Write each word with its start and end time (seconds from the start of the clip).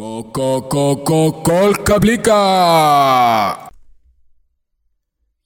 Ko-ko-ko-ko-kolkablika. 0.00 2.40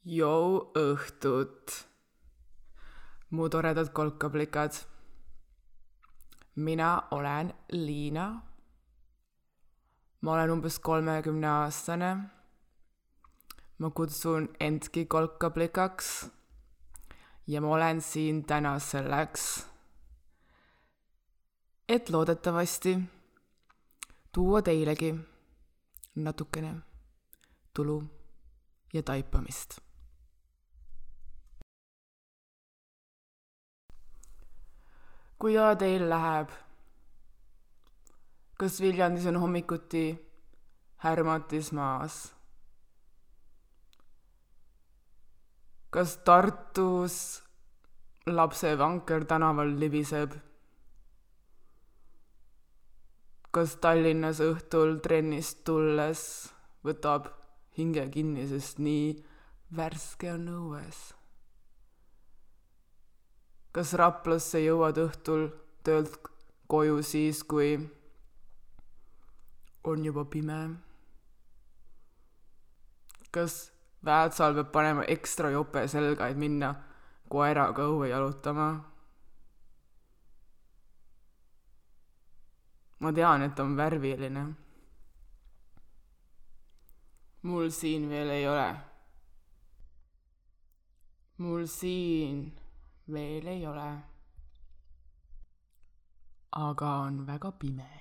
Jou 0.07 0.70
õhtut, 0.79 1.75
mu 3.34 3.51
toredad 3.51 3.91
kolkablikad. 3.91 4.70
mina 6.55 7.02
olen 7.11 7.51
Liina. 7.73 8.43
ma 10.20 10.32
olen 10.32 10.51
umbes 10.51 10.79
kolmekümne 10.79 11.48
aastane. 11.48 12.16
ma 13.79 13.91
kutsun 13.91 14.48
endki 14.60 15.07
kolkablikaks. 15.07 16.30
ja 17.46 17.60
ma 17.60 17.68
olen 17.68 18.01
siin 18.01 18.45
täna 18.45 18.79
selleks, 18.79 19.66
et 21.88 22.10
loodetavasti 22.10 23.13
tuua 24.34 24.62
teilegi 24.62 25.15
natukene 26.15 26.74
tulu 27.74 28.02
ja 28.95 29.02
taipamist 29.02 29.79
kuidas 35.38 35.79
teil 35.79 36.07
läheb? 36.09 36.48
kas 38.59 38.80
Viljandis 38.80 39.27
on 39.27 39.37
hommikuti 39.37 40.05
härmatis 41.05 41.73
maas? 41.73 42.35
kas 45.90 46.16
Tartus 46.24 47.16
lapsevanker 48.27 49.24
tänaval 49.24 49.77
libiseb? 49.80 50.32
Kas 53.55 53.77
Tallinnas 53.83 54.41
õhtul 54.43 54.99
trennist 55.05 55.63
tulles 55.66 56.23
võtab 56.87 57.29
hinge 57.79 58.07
kinni, 58.11 58.49
sest 58.51 58.80
nii 58.83 59.13
värske 59.74 60.33
on 60.35 60.49
õues? 60.57 61.02
kas 63.74 63.91
Raplasse 63.99 64.61
jõuad 64.62 64.99
õhtul 65.03 65.49
töölt 65.87 66.19
koju 66.71 67.00
siis, 67.03 67.43
kui 67.43 67.77
on 69.84 70.05
juba 70.06 70.25
pime? 70.31 70.59
kas 73.34 73.71
Väätsal 74.05 74.53
peab 74.53 74.69
panema 74.69 75.05
ekstra 75.09 75.49
jope 75.49 75.87
selga, 75.89 76.27
et 76.28 76.37
minna 76.37 76.75
koeraga 77.33 77.87
õue 77.89 78.11
jalutama? 78.11 78.66
Ma 83.05 83.12
tean, 83.12 83.43
et 83.43 83.59
on 83.60 83.77
värviline. 83.77 84.44
mul 87.43 87.69
siin 87.78 88.09
veel 88.09 88.31
ei 88.37 88.47
ole. 88.49 88.71
mul 91.43 91.66
siin 91.66 92.38
veel 93.12 93.47
ei 93.55 93.66
ole. 93.72 93.91
aga 96.65 96.91
on 97.06 97.27
väga 97.27 97.53
pime. 97.61 97.93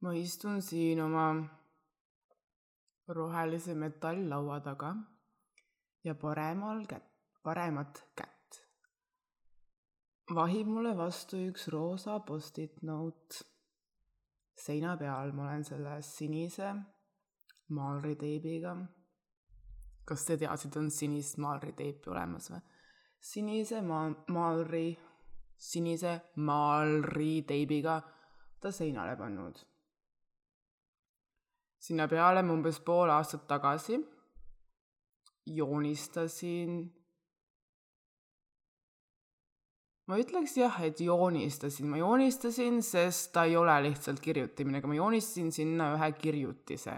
ma 0.00 0.10
istun 0.24 0.62
siin 0.62 1.00
oma 1.06 1.28
rohelise 3.08 3.74
metalllaua 3.74 4.60
taga 4.60 4.96
ja 6.04 6.14
paremal 6.14 6.86
kätt, 6.86 7.08
paremat 7.42 8.06
kätt 8.14 8.39
vahib 10.34 10.68
mulle 10.70 10.92
vastu 10.96 11.38
üks 11.50 11.68
roosa 11.72 12.18
post-it 12.26 12.82
note. 12.82 13.44
seina 14.54 14.96
peal 14.96 15.32
ma 15.32 15.46
olen 15.48 15.64
selle 15.64 16.02
sinise 16.02 16.74
maalriteibiga. 17.76 18.76
kas 20.04 20.24
te 20.24 20.36
teadsite, 20.36 20.78
on 20.78 20.90
sinist 20.90 21.38
maalriteipi 21.38 22.10
olemas 22.10 22.50
või? 22.50 22.60
sinise 23.20 23.82
maa, 23.82 24.06
maalri, 24.28 24.98
sinise 25.56 26.14
maalriteibiga 26.36 28.00
ta 28.60 28.70
seinale 28.70 29.16
pannud. 29.16 29.58
sinna 31.78 32.08
peale 32.08 32.42
ma 32.42 32.52
umbes 32.52 32.80
pool 32.86 33.10
aastat 33.10 33.46
tagasi 33.48 33.98
joonistasin 35.46 36.99
ma 40.10 40.18
ütleks 40.18 40.56
jah, 40.58 40.74
et 40.82 40.98
joonistasin, 40.98 41.86
ma 41.86 42.00
joonistasin, 42.00 42.80
sest 42.82 43.30
ta 43.34 43.44
ei 43.46 43.54
ole 43.56 43.76
lihtsalt 43.86 44.18
kirjutamine, 44.22 44.80
aga 44.80 44.90
ma 44.90 44.98
joonistasin 44.98 45.52
sinna 45.54 45.92
ühe 45.94 46.10
kirjutise. 46.18 46.96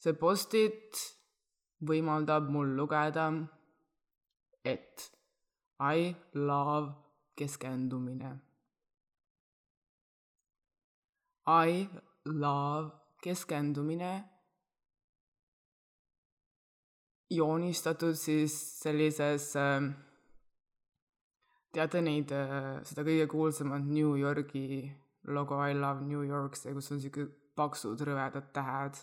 see 0.00 0.16
post-it 0.16 0.96
võimaldab 1.84 2.48
mul 2.48 2.72
lugeda, 2.78 3.26
et 4.64 5.10
I 5.80 6.14
love 6.34 6.94
keskendumine. 7.36 8.32
I 11.44 11.84
love 12.24 12.90
keskendumine 13.20 14.12
joonistatud 17.30 18.14
siis 18.14 18.54
sellises 18.80 19.52
äh, 19.56 19.84
teate 21.72 22.02
neid, 22.02 22.32
seda 22.86 23.04
kõige 23.06 23.28
kuulsamat 23.30 23.86
New 23.86 24.16
Yorgi 24.18 24.90
logo 25.30 25.60
I 25.62 25.74
love 25.74 26.04
New 26.04 26.22
York, 26.26 26.56
see, 26.56 26.72
kus 26.74 26.90
on 26.92 27.00
siuke 27.02 27.26
paksud 27.56 28.00
rõvedad 28.06 28.52
tähed 28.56 29.00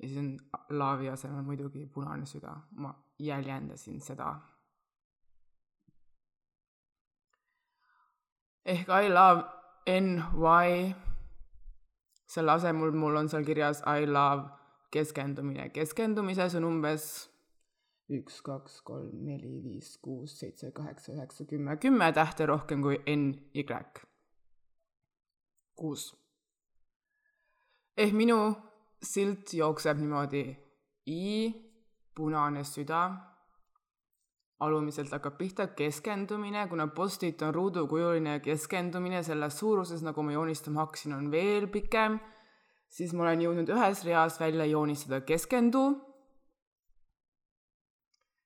ja 0.00 0.08
siis 0.08 0.18
on 0.18 0.32
laavi 0.74 1.08
asemel 1.12 1.44
muidugi 1.46 1.86
punane 1.86 2.26
süda, 2.26 2.56
ma 2.76 2.94
jäljendasin 3.18 4.00
seda. 4.00 4.34
ehk 8.64 8.88
I 8.88 9.08
love 9.12 9.42
NY, 9.86 10.94
selle 12.26 12.52
asemel 12.52 12.94
mul 12.96 13.16
on 13.20 13.28
seal 13.28 13.44
kirjas 13.44 13.82
I 13.86 14.06
love 14.06 14.48
keskendumine, 14.90 15.68
keskendumises 15.68 16.54
on 16.54 16.64
umbes 16.64 17.28
üks, 18.12 18.40
kaks, 18.44 18.80
kolm, 18.84 19.24
neli, 19.24 19.60
viis, 19.64 19.96
kuus, 20.02 20.36
seitse, 20.40 20.70
kaheksa, 20.76 21.12
üheksa, 21.14 21.46
kümme, 21.48 21.76
kümme 21.80 22.12
tähte 22.12 22.46
rohkem 22.46 22.82
kui 22.82 22.98
N, 23.08 23.32
Y. 23.54 23.64
kuus. 25.74 26.12
ehk 27.96 28.12
minu 28.12 28.38
silt 29.02 29.54
jookseb 29.54 29.98
niimoodi. 29.98 30.44
I, 31.06 31.52
punane 32.16 32.62
süda, 32.64 33.00
alumiselt 34.64 35.12
hakkab 35.12 35.36
pihta 35.38 35.66
keskendumine, 35.76 36.66
kuna 36.68 36.86
post-it 36.86 37.42
on 37.42 37.54
ruudukujuline 37.54 38.38
keskendumine 38.40 39.22
selles 39.22 39.58
suuruses, 39.58 40.02
nagu 40.02 40.22
ma 40.22 40.32
joonistama 40.32 40.86
hakkasin, 40.86 41.12
on 41.12 41.30
veel 41.32 41.68
pikem, 41.68 42.16
siis 42.88 43.12
ma 43.12 43.26
olen 43.26 43.44
jõudnud 43.44 43.72
ühes 43.76 44.04
reas 44.08 44.40
välja 44.40 44.64
joonistada 44.70 45.20
keskendu 45.28 45.84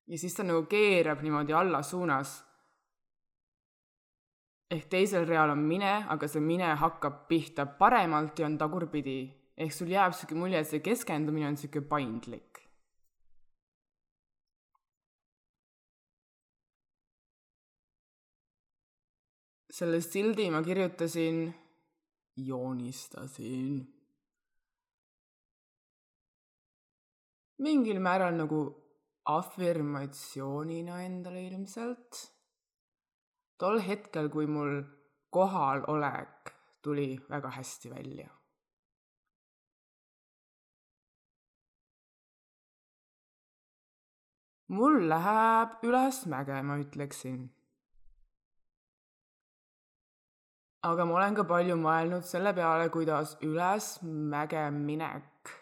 ja 0.08 0.18
siis 0.18 0.34
ta 0.34 0.44
nagu 0.44 0.66
keerab 0.66 1.22
niimoodi 1.22 1.52
alla 1.52 1.82
suunas. 1.82 2.44
ehk 4.70 4.84
teisel 4.92 5.24
real 5.26 5.50
on 5.50 5.62
mine, 5.64 5.92
aga 6.12 6.28
see 6.28 6.40
mine 6.44 6.74
hakkab 6.76 7.22
pihta 7.28 7.64
paremalt 7.66 8.38
ja 8.38 8.46
on 8.46 8.58
tagurpidi. 8.58 9.18
ehk 9.56 9.72
sul 9.72 9.88
jääb 9.88 10.12
siuke 10.12 10.34
mulje, 10.34 10.58
et 10.60 10.68
see 10.68 10.80
keskendumine 10.80 11.48
on 11.48 11.56
siuke 11.56 11.80
paindlik. 11.80 12.44
selle 19.78 20.00
sildi 20.00 20.50
ma 20.50 20.58
kirjutasin, 20.62 21.54
joonistasin 22.36 23.98
mingil 27.58 28.00
määral 28.00 28.34
nagu 28.34 28.87
afirmatsioonina 29.28 31.02
endale 31.04 31.42
ilmselt. 31.46 32.24
tol 33.58 33.80
hetkel, 33.82 34.28
kui 34.30 34.46
mul 34.46 34.82
kohalolek 35.34 36.52
tuli 36.82 37.18
väga 37.30 37.50
hästi 37.58 37.90
välja. 37.90 38.28
mul 44.68 45.08
läheb 45.08 45.84
ülesmäge, 45.84 46.62
ma 46.62 46.76
ütleksin. 46.84 47.48
aga 50.88 51.04
ma 51.04 51.14
olen 51.20 51.34
ka 51.34 51.44
palju 51.44 51.76
mõelnud 51.76 52.24
selle 52.24 52.52
peale, 52.54 52.88
kuidas 52.88 53.36
ülesmäge 53.42 54.68
minek 54.70 55.56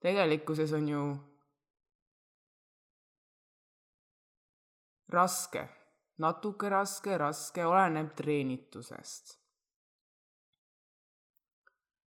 tegelikkuses 0.00 0.72
on 0.72 0.88
ju 0.88 1.02
raske 5.12 5.68
natuke 6.18 6.68
raske, 6.68 7.18
raske, 7.18 7.64
oleneb 7.66 8.14
treenitusest. 8.18 9.36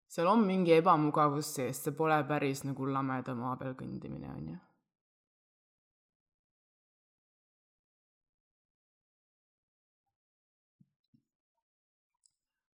seal 0.10 0.26
on 0.28 0.42
mingi 0.42 0.74
ebamugavus 0.74 1.52
sees, 1.54 1.84
see 1.84 1.94
pole 1.94 2.16
päris 2.26 2.64
nagu 2.66 2.88
lameda 2.90 3.36
maa 3.38 3.54
peal 3.60 3.76
kõndimine, 3.78 4.32
on 4.34 4.48
ju 4.50 4.58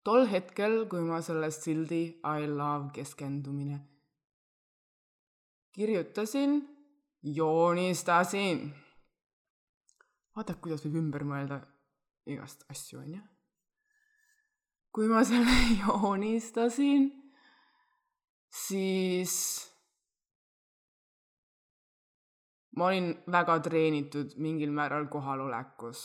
tol 0.04 0.28
hetkel, 0.28 0.82
kui 0.90 1.00
ma 1.08 1.22
selle 1.24 1.48
sildi 1.54 2.02
I 2.20 2.44
love 2.50 2.92
keskendumine 2.92 3.80
kirjutasin, 5.72 6.68
joonistasin. 7.22 8.74
Vaata, 10.36 10.56
kuidas 10.60 10.84
võib 10.86 10.98
ümber 11.02 11.24
mõelda 11.28 11.60
igast 12.30 12.64
asju, 12.72 13.02
on 13.02 13.18
ju. 13.18 13.22
kui 14.92 15.08
ma 15.08 15.22
selle 15.24 15.56
joonistasin, 15.82 17.06
siis 18.52 19.36
ma 22.76 22.90
olin 22.90 23.12
väga 23.32 23.58
treenitud 23.64 24.36
mingil 24.36 24.72
määral 24.72 25.08
kohalolekus. 25.12 26.04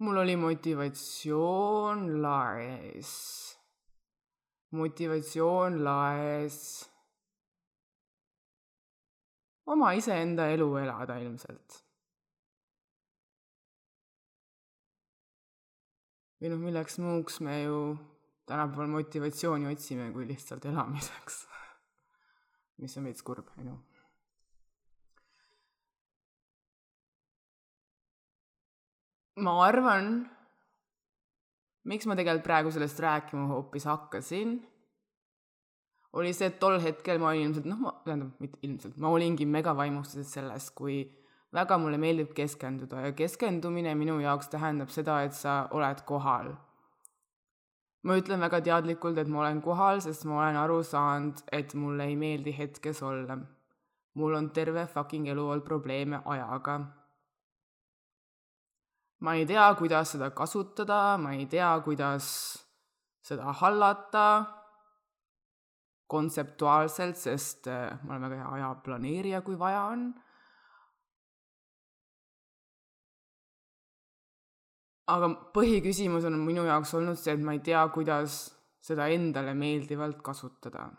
Mul 0.00 0.16
oli 0.22 0.36
motivatsioon 0.40 2.06
laes, 2.22 3.10
motivatsioon 4.72 5.82
laes 5.84 6.60
oma 9.66 9.92
iseenda 9.98 10.48
elu 10.54 10.68
elada 10.84 11.18
ilmselt. 11.20 11.84
või 16.40 16.48
noh, 16.48 16.60
milleks 16.62 16.96
muuks 17.04 17.36
me 17.44 17.58
ju 17.62 17.80
tänapäeval 18.48 18.88
motivatsiooni 18.94 19.68
otsime 19.68 20.08
kui 20.14 20.24
lihtsalt 20.24 20.64
elamiseks 20.64 21.42
mis 22.80 22.96
on 22.96 23.10
veits 23.10 23.22
kurb, 23.22 23.52
on 23.60 23.68
ju 23.68 23.76
ma 29.40 29.54
arvan, 29.64 30.10
miks 31.88 32.06
ma 32.08 32.16
tegelikult 32.18 32.44
praegu 32.46 32.72
sellest 32.74 33.00
rääkima 33.00 33.46
hoopis 33.50 33.86
hakkasin, 33.88 34.58
oli 36.12 36.32
see, 36.34 36.50
et 36.50 36.58
tol 36.62 36.78
hetkel 36.82 37.20
ma 37.22 37.30
olin 37.30 37.48
ilmselt, 37.48 37.68
noh, 37.70 37.78
ma, 37.84 37.92
tähendab, 38.04 38.32
mitte 38.42 38.58
ilmselt, 38.66 38.96
ma 38.98 39.12
olingi 39.14 39.46
megavaimustuses 39.46 40.32
sellest, 40.38 40.74
kui 40.78 41.04
väga 41.54 41.78
mulle 41.82 41.98
meeldib 42.02 42.34
keskenduda 42.34 43.06
ja 43.06 43.12
keskendumine 43.16 43.94
minu 43.98 44.18
jaoks 44.22 44.50
tähendab 44.50 44.90
seda, 44.94 45.20
et 45.26 45.34
sa 45.38 45.62
oled 45.70 46.02
kohal. 46.06 46.54
ma 48.02 48.16
ütlen 48.16 48.40
väga 48.40 48.62
teadlikult, 48.64 49.18
et 49.20 49.28
ma 49.28 49.42
olen 49.42 49.60
kohal, 49.62 50.00
sest 50.00 50.24
ma 50.24 50.38
olen 50.40 50.56
aru 50.56 50.82
saanud, 50.82 51.42
et 51.52 51.74
mulle 51.74 52.06
ei 52.08 52.16
meeldi 52.16 52.54
hetkes 52.58 53.02
olla. 53.02 53.38
mul 54.14 54.34
on 54.34 54.50
terve 54.50 54.86
fucking 54.86 55.28
elu 55.28 55.44
olnud 55.46 55.64
probleeme 55.64 56.22
ajaga 56.24 56.80
ma 59.20 59.34
ei 59.34 59.46
tea, 59.46 59.74
kuidas 59.74 60.12
seda 60.16 60.30
kasutada, 60.30 61.18
ma 61.18 61.34
ei 61.36 61.46
tea, 61.46 61.70
kuidas 61.84 62.26
seda 63.22 63.52
hallata 63.52 64.59
kontseptuaalselt, 66.10 67.18
sest 67.18 67.68
äh, 67.70 67.94
ma 68.02 68.16
olen 68.16 68.26
väga 68.26 68.40
hea 68.40 68.50
ajaplaneerija, 68.58 69.44
kui 69.46 69.58
vaja 69.58 69.86
on. 69.92 70.10
aga 75.10 75.26
põhiküsimus 75.54 76.22
on 76.28 76.36
minu 76.38 76.62
jaoks 76.68 76.92
olnud 76.94 77.18
see, 77.18 77.34
et 77.34 77.40
ma 77.42 77.56
ei 77.56 77.62
tea, 77.66 77.80
kuidas 77.90 78.36
seda 78.84 79.08
endale 79.10 79.56
meeldivalt 79.58 80.20
kasutada. 80.22 80.90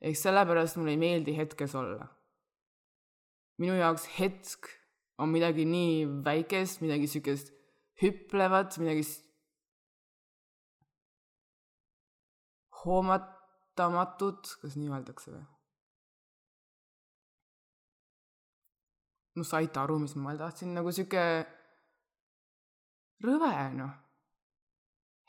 ehk 0.00 0.18
sellepärast 0.18 0.76
mulle 0.76 0.92
ei 0.96 1.00
meeldi 1.00 1.36
hetkes 1.36 1.74
olla. 1.78 2.08
minu 3.62 3.76
jaoks 3.78 4.08
hetk 4.18 4.72
on 5.18 5.30
midagi 5.32 5.64
nii 5.64 6.24
väikest, 6.24 6.82
midagi 6.84 7.06
siukest 7.08 7.54
hüplevat, 8.02 8.76
midagi 8.82 9.06
hoomatamatut, 12.86 14.56
kas 14.62 14.78
nii 14.78 14.90
öeldakse 14.92 15.34
või? 15.34 15.44
no 19.36 19.44
saite 19.44 19.80
aru, 19.82 19.98
mis 20.00 20.14
ma 20.16 20.32
tahtsin, 20.38 20.72
nagu 20.72 20.92
sihuke 20.96 21.22
rõve, 23.26 23.52
noh. 23.76 23.92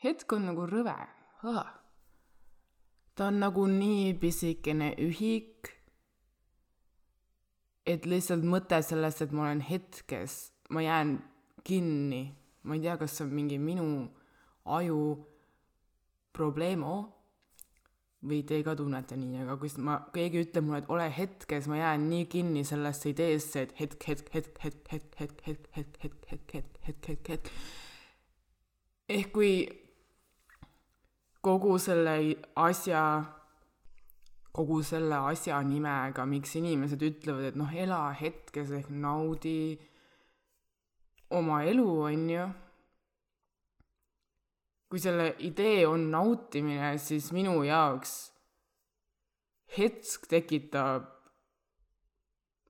hetk 0.04 0.32
on 0.32 0.48
nagu 0.48 0.64
rõve. 0.70 0.96
ta 3.14 3.28
on 3.28 3.42
nagu 3.42 3.66
nii 3.68 4.14
pisikene 4.22 4.94
ühik 5.04 5.74
et 7.88 8.04
lihtsalt 8.06 8.44
mõte 8.44 8.80
sellest, 8.84 9.22
et 9.24 9.32
ma 9.32 9.46
olen 9.46 9.62
hetkes, 9.64 10.36
ma 10.74 10.84
jään 10.84 11.16
kinni, 11.64 12.22
ma 12.68 12.76
ei 12.76 12.84
tea, 12.84 12.96
kas 13.00 13.16
see 13.16 13.24
on 13.24 13.32
mingi 13.34 13.58
minu 13.60 13.86
aju 14.68 15.00
probleemo 16.36 16.96
või 18.26 18.42
teie 18.42 18.64
ka 18.66 18.74
tunnete 18.78 19.16
nii, 19.18 19.44
aga 19.44 19.54
kui 19.60 19.70
ma, 19.84 19.98
keegi 20.14 20.42
ütleb 20.46 20.66
mulle, 20.66 20.82
et 20.82 20.90
ole 20.90 21.06
hetkes, 21.14 21.68
ma 21.70 21.78
jään 21.78 22.08
nii 22.10 22.26
kinni 22.32 22.64
sellesse 22.66 23.12
ideesse, 23.12 23.62
et 23.66 23.74
hetk, 23.78 24.08
hetk, 24.08 24.32
hetk, 24.34 24.58
hetk, 24.64 24.88
hetk, 24.90 25.12
hetk, 25.20 25.42
hetk, 25.46 25.68
hetk, 25.76 25.98
hetk, 26.02 26.30
hetk, 26.32 26.54
hetk, 26.56 26.80
hetk, 26.88 27.10
hetk, 27.12 27.30
hetk. 27.30 27.52
ehk 29.08 29.32
kui 29.32 29.52
kogu 31.46 31.78
selle 31.78 32.18
asja 32.58 33.02
kogu 34.58 34.80
selle 34.82 35.20
asja 35.30 35.60
nimega, 35.62 36.24
miks 36.26 36.56
inimesed 36.58 37.02
ütlevad, 37.06 37.52
et 37.52 37.58
noh, 37.58 37.70
ela 37.70 38.08
hetkes 38.18 38.72
ehk 38.74 38.90
naudi 38.90 39.78
oma 41.30 41.62
elu, 41.68 41.86
on 42.08 42.24
ju. 42.32 42.48
Kui 44.88 45.00
selle 45.02 45.34
idee 45.44 45.84
on 45.86 46.08
nautimine, 46.12 46.94
siis 47.02 47.30
minu 47.36 47.60
jaoks 47.66 48.16
hetk 49.76 50.24
tekitab, 50.30 51.04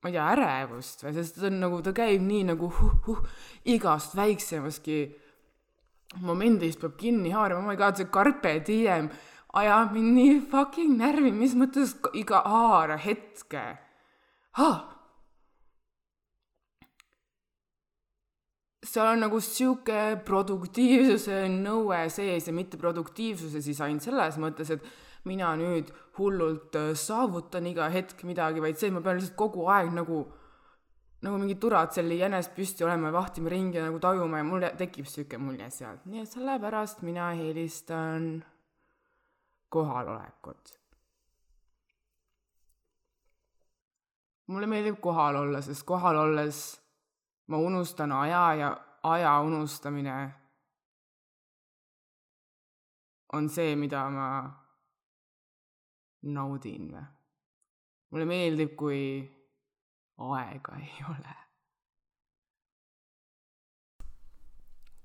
ma 0.02 0.10
ei 0.10 0.16
tea, 0.16 0.26
ärevust 0.34 1.04
või, 1.06 1.14
sest 1.14 1.38
ta 1.38 1.46
on 1.46 1.60
nagu, 1.62 1.78
ta 1.84 1.94
käib 1.94 2.24
nii 2.26 2.48
nagu 2.50 2.70
huh, 2.74 2.98
huh, 3.06 3.22
igast 3.70 4.16
väiksemastki 4.18 4.98
momendist 6.24 6.82
peab 6.82 6.96
kinni 6.98 7.30
haarama, 7.34 7.62
oh 7.62 7.70
my 7.70 7.78
god, 7.78 7.98
see 7.98 8.10
carpe 8.10 8.56
diem 8.66 9.10
ajab 9.58 9.94
mind 9.94 10.14
nii 10.18 10.38
fucking 10.50 10.98
närvi, 10.98 11.32
mis 11.34 11.54
mõttes 11.58 11.94
iga 12.18 12.42
haara 12.46 12.98
hetke 13.00 13.64
ha!. 14.58 14.70
Seal 18.98 19.12
on 19.14 19.20
nagu 19.22 19.38
sihuke 19.42 19.98
produktiivsuse 20.26 21.44
nõue 21.52 22.00
sees 22.10 22.48
ja 22.48 22.54
mitte 22.54 22.80
produktiivsuse 22.80 23.60
siis 23.62 23.78
ainult 23.84 24.02
selles 24.02 24.38
mõttes, 24.42 24.72
et 24.74 25.28
mina 25.28 25.52
nüüd 25.58 25.92
hullult 26.18 26.74
äh, 26.78 26.90
saavutan 26.98 27.68
iga 27.70 27.86
hetk 27.92 28.24
midagi, 28.26 28.62
vaid 28.64 28.80
see, 28.80 28.90
et 28.90 28.96
ma 28.96 29.02
pean 29.04 29.20
lihtsalt 29.20 29.36
kogu 29.38 29.68
aeg 29.70 29.92
nagu, 29.94 30.24
nagu 31.22 31.38
mingi 31.38 31.54
Duratselli 31.62 32.18
jänes 32.18 32.50
püsti 32.56 32.86
olema 32.86 33.12
ja 33.12 33.18
vahtima 33.20 33.52
ringi 33.54 33.78
ja 33.78 33.86
nagu 33.86 34.00
tajuma 34.02 34.42
ja 34.42 34.48
mul 34.48 34.66
tekib 34.80 35.06
sihuke 35.10 35.38
mulje 35.38 35.70
sealt, 35.74 36.02
nii 36.10 36.24
et 36.24 36.34
sellepärast 36.34 37.06
mina 37.06 37.30
eelistan 37.38 38.34
kohalolekut. 39.70 40.74
mulle 44.48 44.64
meeldib 44.64 44.96
kohal 45.04 45.36
olla, 45.36 45.58
sest 45.60 45.84
kohal 45.84 46.16
olles 46.16 46.58
ma 47.52 47.58
unustan 47.60 48.14
aja 48.16 48.44
ja 48.56 48.68
aja 49.02 49.40
unustamine 49.40 50.14
on 53.32 53.48
see, 53.48 53.76
mida 53.76 54.08
ma 54.10 54.28
naudin 56.22 56.92
või. 56.92 57.02
mulle 58.10 58.24
meeldib, 58.24 58.72
kui 58.76 59.02
aega 60.18 60.78
ei 60.80 61.04
ole. 61.12 61.36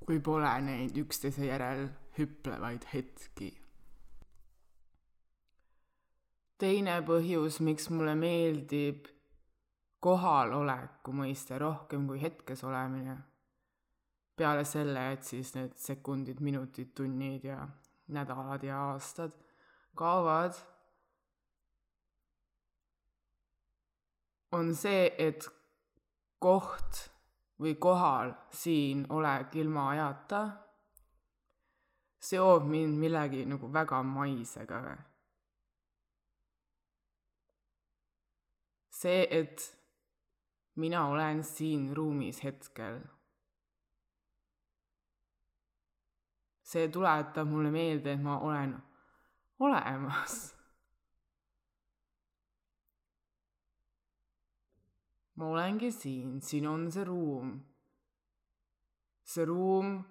kui 0.03 0.19
pole 0.19 0.53
neid 0.61 0.97
üksteise 0.99 1.45
järel 1.47 1.85
hüplevaid 2.17 2.87
hetki 2.93 3.53
teine 6.63 6.97
põhjus, 7.07 7.59
miks 7.63 7.89
mulle 7.91 8.13
meeldib 8.15 9.07
kohaloleku 10.03 11.13
mõiste 11.15 11.57
rohkem 11.59 12.05
kui 12.07 12.21
hetkes 12.21 12.63
olemine, 12.67 13.17
peale 14.35 14.65
selle, 14.65 15.11
et 15.13 15.23
siis 15.23 15.53
need 15.55 15.75
sekundid, 15.77 16.41
minutid, 16.41 16.93
tunnid 16.95 17.45
ja 17.45 17.67
nädalad 18.13 18.63
ja 18.63 18.79
aastad 18.91 19.33
kaovad, 19.95 20.57
on 24.53 24.73
see, 24.77 25.07
et 25.17 25.47
koht 26.41 27.07
või 27.61 27.75
kohal 27.81 28.33
siin 28.53 29.05
olek 29.09 29.55
ilma 29.61 29.89
ajata 29.93 30.43
seob 32.23 32.67
mind 32.69 32.99
millegi 32.99 33.45
nagu 33.45 33.69
väga 33.73 34.03
maisega. 34.03 34.83
see, 39.03 39.27
et 39.29 39.63
mina 40.79 41.07
olen 41.07 41.43
siin 41.43 41.89
ruumis 41.95 42.43
hetkel. 42.43 43.01
See 46.73 46.89
tuletab 46.89 47.47
mulle 47.49 47.69
meelde, 47.71 48.15
et 48.17 48.21
ma 48.21 48.39
olen 48.41 48.73
olemas 49.61 50.41
ma 55.35 55.49
olengi 55.49 55.91
siin, 55.91 56.41
siin 56.41 56.67
on 56.67 56.89
see 56.91 57.03
ruum. 57.03 57.53
see 59.23 59.45
ruum 59.45 60.03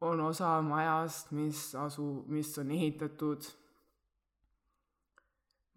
on 0.00 0.20
osa 0.20 0.60
majast, 0.62 1.30
mis 1.32 1.74
asu, 1.74 2.24
mis 2.28 2.50
on 2.58 2.70
ehitatud 2.70 3.46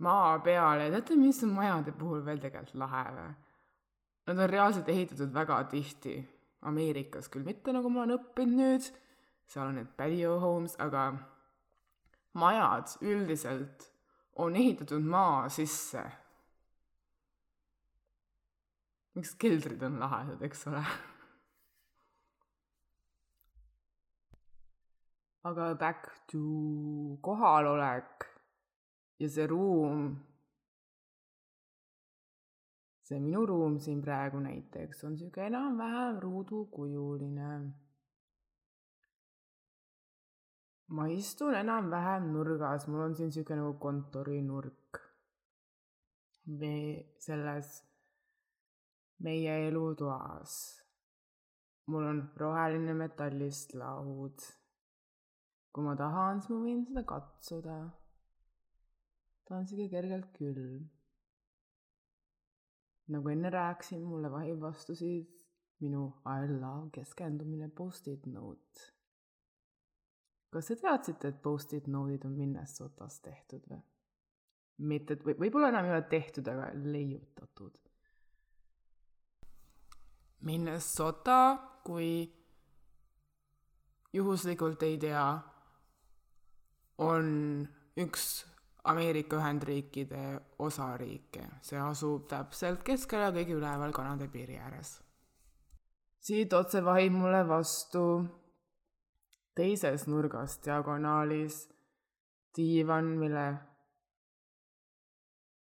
maa 0.06 0.40
peale. 0.40 0.90
teate, 0.92 1.16
mis 1.16 1.44
on 1.44 1.54
majade 1.54 1.92
puhul 1.92 2.26
veel 2.26 2.42
tegelikult 2.42 2.82
lahe 2.84 3.06
või? 3.18 3.30
Nad 4.30 4.44
on 4.44 4.50
reaalselt 4.50 4.90
ehitatud 4.90 5.32
väga 5.34 5.64
tihti. 5.72 6.20
Ameerikas 6.70 7.30
küll 7.32 7.46
mitte, 7.48 7.72
nagu 7.72 7.90
ma 7.90 8.04
olen 8.04 8.18
õppinud 8.18 8.58
nüüd, 8.60 8.88
seal 9.50 9.66
on 9.66 9.80
need 9.80 9.90
patio 9.98 10.38
homes, 10.40 10.76
aga 10.80 11.10
majad 12.38 12.98
üldiselt 13.02 13.88
on 14.38 14.56
ehitatud 14.56 15.04
maa 15.04 15.50
sisse. 15.50 16.04
Miks 19.18 19.34
keldrid 19.42 19.82
on 19.84 19.98
lahedad, 20.00 20.42
eks 20.46 20.68
ole? 20.70 20.84
Aga 25.50 25.74
back 25.82 26.14
to 26.30 27.18
kohalolek 27.26 28.28
ja 29.20 29.30
see 29.34 29.48
ruum, 29.50 30.12
see 33.08 33.20
minu 33.24 33.46
ruum 33.50 33.80
siin 33.82 34.04
praegu 34.06 34.40
näiteks 34.46 35.04
on 35.10 35.18
sihuke 35.18 35.48
enam-vähem 35.50 36.20
ruudukujuline. 36.22 37.54
Ma 40.96 41.06
istun 41.14 41.54
enam-vähem 41.54 42.32
nurgas, 42.34 42.88
mul 42.90 43.02
on 43.06 43.16
siin 43.18 43.32
sihuke 43.34 43.56
nagu 43.56 43.74
kontorinurk. 43.86 44.92
me 46.60 46.76
selles 47.26 47.68
meie 49.24 49.54
elutoas. 49.68 50.54
mul 51.90 52.06
on 52.12 52.20
roheline 52.42 52.94
metallist 53.04 53.74
laud. 53.82 54.38
kui 55.72 55.84
ma 55.88 55.96
tahan, 56.04 56.42
siis 56.42 56.54
ma 56.54 56.60
võin 56.66 56.86
seda 56.88 57.04
katsuda. 57.14 57.80
ta 59.46 59.56
on 59.60 59.68
sihuke 59.70 59.90
kergelt 59.96 60.30
külm. 60.38 60.86
nagu 63.14 63.30
enne 63.36 63.50
rääkisin, 63.60 64.08
mulle 64.12 64.32
vahib 64.38 64.62
vastusid 64.68 65.36
minu 65.82 66.06
I 66.26 66.48
love 66.62 66.90
keskendumine 66.96 67.70
post-it 67.70 68.26
note. 68.26 68.99
Kas 70.50 70.72
te 70.72 70.76
teadsite, 70.76 71.28
et 71.28 71.42
post-it 71.42 71.88
note'id 71.88 72.26
on 72.26 72.34
Minnesotast 72.38 73.24
tehtud 73.24 73.66
või? 73.70 73.82
mitte, 74.80 75.14
et 75.14 75.24
võib-olla 75.26 75.70
enam 75.74 75.86
ei 75.86 75.92
ole 75.92 76.06
tehtud, 76.10 76.48
aga 76.48 76.70
leiutatud 76.74 77.76
Minnesota, 80.48 81.58
kui 81.84 82.12
juhuslikult 84.14 84.84
ei 84.88 84.98
tea, 84.98 85.26
on 87.04 87.28
üks 88.00 88.30
Ameerika 88.90 89.36
Ühendriikide 89.36 90.40
osariike. 90.64 91.44
see 91.62 91.80
asub 91.80 92.28
täpselt 92.32 92.84
keskel 92.88 93.26
ja 93.26 93.34
kõige 93.36 93.58
üleval 93.58 93.92
Kanada 93.92 94.28
piiri 94.32 94.56
ääres. 94.58 95.02
siit 96.20 96.54
otse 96.54 96.84
vahib 96.84 97.14
mulle 97.14 97.48
vastu 97.48 98.06
teises 99.60 100.08
nurgas 100.08 100.58
diagonaalis 100.66 101.66
diivan, 102.56 103.12
mille 103.20 103.48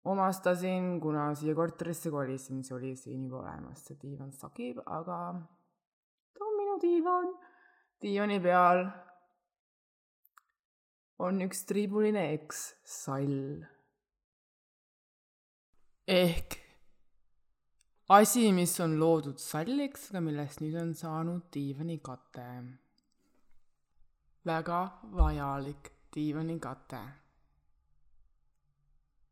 omastasin, 0.09 0.99
kuna 1.01 1.29
siia 1.35 1.55
korterisse 1.55 2.11
kolisin, 2.11 2.63
see 2.63 2.75
oli 2.75 2.95
siin 2.95 3.25
juba 3.27 3.43
olemas, 3.43 3.83
see 3.85 3.99
diivan 4.01 4.31
sagib, 4.35 4.79
aga 4.85 5.19
ta 6.33 6.45
on 6.47 6.57
minu 6.57 6.79
diivan. 6.81 7.29
diivani 8.01 8.39
peal 8.39 8.85
on 11.19 11.43
üks 11.43 11.65
triibuline 11.67 12.23
X-sall. 12.37 13.35
ehk 16.07 16.55
asi, 18.09 18.51
mis 18.55 18.79
on 18.79 18.95
loodud 18.99 19.37
salliks, 19.37 20.09
aga 20.09 20.23
millest 20.25 20.63
nüüd 20.63 20.79
on 20.81 20.93
saanud 20.97 21.43
diivanikate. 21.53 22.47
Väga 24.45 24.81
vajalik 25.15 25.91
diivanikate 26.15 27.01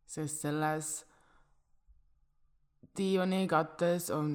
sest 0.07 0.41
selles 0.41 0.89
diivanikattes 2.97 4.09
on 4.15 4.31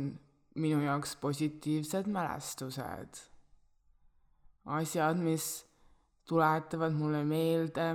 minu 0.54 0.80
jaoks 0.84 1.16
positiivsed 1.16 2.06
mälestused. 2.06 3.14
asjad, 4.64 5.16
mis 5.16 5.66
tuletavad 6.28 6.92
mulle 6.92 7.24
meelde, 7.24 7.86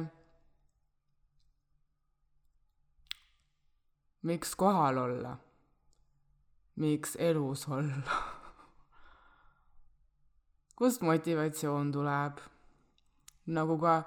miks 4.21 4.55
kohal 4.55 4.97
olla, 4.97 5.37
miks 6.75 7.15
elus 7.15 7.67
olla. 7.67 8.17
Kust 10.77 11.01
motivatsioon 11.01 11.91
tuleb, 11.91 12.41
nagu 13.47 13.77
ka 13.79 14.01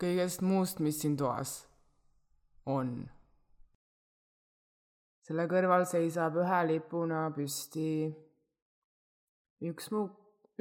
kõigest 0.00 0.42
muust, 0.44 0.80
mis 0.80 1.00
siin 1.00 1.16
toas 1.16 1.58
on. 2.66 3.08
selle 5.26 5.48
kõrval 5.50 5.82
seisab 5.90 6.36
ühe 6.38 6.58
lipuna 6.68 7.26
püsti 7.34 7.88
üks 9.66 9.90
mu, 9.90 10.06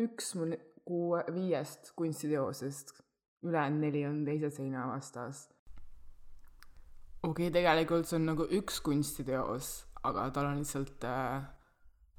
üks 0.01 0.33
mu 0.39 0.47
kuue, 0.85 1.21
viiest 1.33 1.91
kunstiteosest, 1.97 2.95
ülejäänud 3.45 3.83
neli 3.85 4.05
on 4.07 4.23
teise 4.25 4.49
seina 4.49 4.87
vastas. 4.87 5.49
okei 7.23 7.47
okay,, 7.47 7.51
tegelikult 7.51 8.09
see 8.09 8.19
on 8.19 8.29
nagu 8.31 8.49
üks 8.49 8.81
kunstiteos, 8.81 9.71
aga 10.03 10.29
tal 10.33 10.51
on 10.51 10.61
lihtsalt 10.61 11.05
äh, 11.05 11.45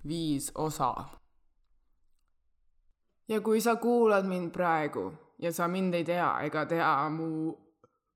viis 0.06 0.50
osa. 0.54 0.94
ja 3.28 3.40
kui 3.40 3.60
sa 3.60 3.76
kuulad 3.76 4.26
mind 4.26 4.52
praegu 4.52 5.10
ja 5.38 5.52
sa 5.52 5.68
mind 5.68 5.94
ei 5.94 6.04
tea 6.04 6.28
ega 6.46 6.64
tea 6.66 7.08
mu 7.12 7.54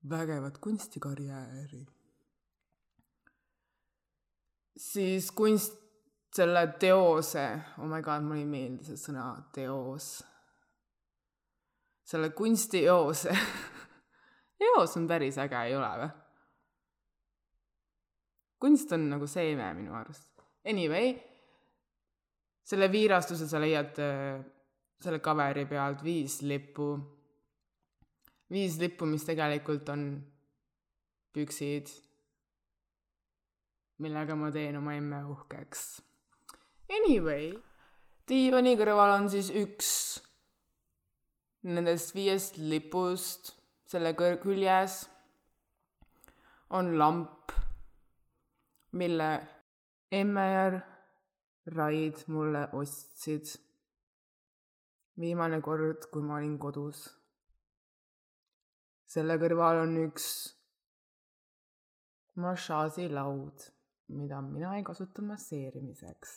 vägevat 0.09 0.59
kunstikarjääri. 0.59 1.87
siis 4.77 5.31
kunst, 5.33 5.77
selle 6.33 6.67
teose, 6.81 7.61
oh 7.79 7.85
my 7.85 8.03
god, 8.03 8.23
mulle 8.25 8.41
ei 8.41 8.47
meeldi 8.49 8.87
see 8.87 8.97
sõna 8.97 9.27
teos. 9.53 10.23
selle 12.05 12.31
kunstieose 12.31 13.37
eos 14.71 14.97
on 14.97 15.09
päris 15.09 15.39
äge, 15.39 15.67
ei 15.69 15.77
ole 15.77 15.91
või? 16.01 16.11
kunst 18.61 18.93
on 18.93 19.09
nagu 19.09 19.27
seeme 19.27 19.73
minu 19.75 19.95
arust. 19.97 20.29
Anyway, 20.69 21.15
selle 22.65 22.91
viirastuse 22.93 23.49
sa 23.49 23.61
leiad 23.61 23.97
äh, 24.05 24.43
selle 25.01 25.21
coveri 25.25 25.65
pealt 25.67 26.05
viis 26.05 26.41
lippu 26.43 26.91
viis 28.51 28.79
lippu, 28.83 29.07
mis 29.07 29.25
tegelikult 29.27 29.89
on 29.93 30.07
püksid, 31.35 31.91
millega 34.03 34.37
ma 34.39 34.51
teen 34.55 34.79
oma 34.81 34.97
emme 34.99 35.23
uhkeks. 35.31 35.85
Anyway, 36.91 37.53
diivani 38.29 38.75
kõrval 38.79 39.15
on 39.21 39.31
siis 39.31 39.53
üks 39.55 39.93
nendest 41.71 42.15
viiest 42.17 42.59
lipust, 42.59 43.55
selle 43.87 44.15
kõr-, 44.19 44.41
küljes 44.43 45.05
on 46.75 46.95
lamp, 46.99 47.55
mille 48.99 49.33
emme 50.11 50.47
ja 50.51 50.71
Raid 51.71 52.25
mulle 52.33 52.65
ostsid 52.75 53.53
viimane 55.21 55.61
kord, 55.61 56.11
kui 56.13 56.23
ma 56.23 56.39
olin 56.41 56.59
kodus 56.59 57.09
selle 59.11 59.35
kõrval 59.43 59.81
on 59.83 59.97
üks 60.05 60.27
massaažilaud, 62.39 63.65
mida 64.15 64.39
mina 64.45 64.77
ei 64.79 64.87
kasuta 64.87 65.25
masseerimiseks. 65.27 66.37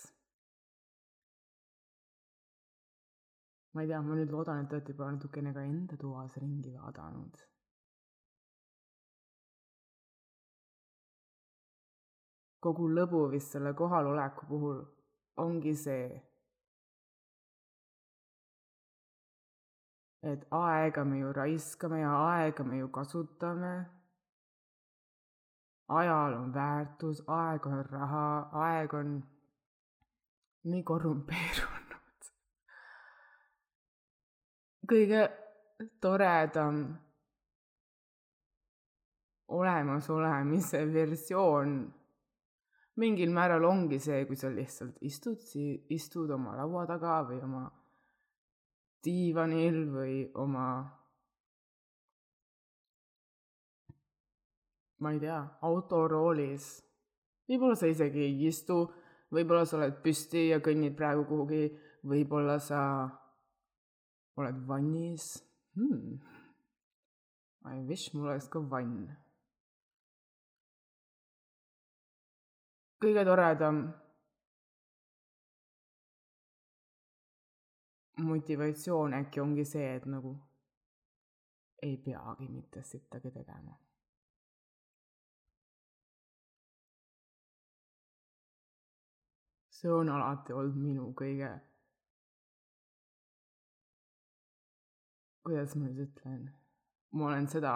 ma 3.74 3.82
ei 3.82 3.88
tea, 3.90 4.00
ma 4.06 4.18
nüüd 4.18 4.30
loodan, 4.30 4.60
et 4.62 4.68
te 4.70 4.78
olete 4.78 4.94
juba 4.94 5.12
natukene 5.12 5.54
ka 5.54 5.62
enda 5.66 5.98
toas 6.02 6.38
ringi 6.42 6.74
vaadanud. 6.74 7.46
kogu 12.64 12.86
lõbu 12.98 13.26
vist 13.32 13.54
selle 13.54 13.74
kohaloleku 13.78 14.46
puhul 14.50 14.78
ongi 15.46 15.74
see, 15.76 16.06
et 20.24 20.46
aega 20.52 21.04
me 21.04 21.20
ju 21.20 21.34
raiskame 21.36 22.00
ja 22.00 22.14
aega 22.30 22.64
me 22.64 22.78
ju 22.78 22.88
kasutame 22.88 23.74
ajal 25.88 26.34
on 26.34 26.54
väärtus, 26.54 27.24
aeg 27.28 27.66
on 27.68 27.86
raha, 27.86 28.50
aeg 28.66 28.94
on 28.94 29.16
nii 30.64 30.84
korrumpeerunud. 30.84 31.80
kõige 34.92 35.20
toredam 36.04 36.80
olemasolemise 39.48 40.82
versioon 40.94 41.78
mingil 43.00 43.32
määral 43.32 43.64
ongi 43.64 44.00
see, 44.00 44.26
kui 44.28 44.36
sa 44.36 44.52
lihtsalt 44.52 45.00
istud, 45.02 45.40
istud 45.90 46.30
oma 46.36 46.56
laua 46.58 46.84
taga 46.90 47.22
või 47.30 47.40
oma 47.44 47.64
diivanil 49.04 49.80
või 49.92 50.18
oma 50.40 50.68
ma 55.04 55.12
ei 55.12 55.20
tea, 55.20 55.40
autoroolis. 55.68 56.68
võib-olla 57.50 57.76
sa 57.76 57.90
isegi 57.92 58.24
ei 58.24 58.38
istu, 58.48 58.86
võib-olla 59.36 59.66
sa 59.68 59.78
oled 59.82 59.98
püsti 60.04 60.48
ja 60.54 60.62
kõnnid 60.64 60.96
praegu 60.96 61.26
kuhugi, 61.28 61.66
võib-olla 62.08 62.56
sa 62.64 62.84
oled 64.40 64.64
vannis 64.68 65.36
hmm.. 65.76 66.22
I 67.64 67.80
wish 67.88 68.12
mul 68.14 68.32
oleks 68.32 68.48
ka 68.52 68.60
vann. 68.60 69.12
kõige 73.04 73.26
toredam 73.28 73.84
motivatsioon 78.18 79.14
äkki 79.14 79.42
ongi 79.42 79.66
see, 79.66 79.96
et 79.96 80.06
nagu 80.06 80.36
ei 81.84 81.98
peagi 81.98 82.48
mitte 82.50 82.84
sittagi 82.84 83.32
tegema 83.32 83.76
see 89.84 89.92
on 89.92 90.10
alati 90.10 90.54
olnud 90.56 90.78
minu 90.80 91.10
kõige, 91.20 91.50
kuidas 95.44 95.74
ma 95.76 95.90
nüüd 95.90 96.00
ütlen, 96.06 96.46
ma 97.20 97.26
olen 97.28 97.50
seda, 97.52 97.74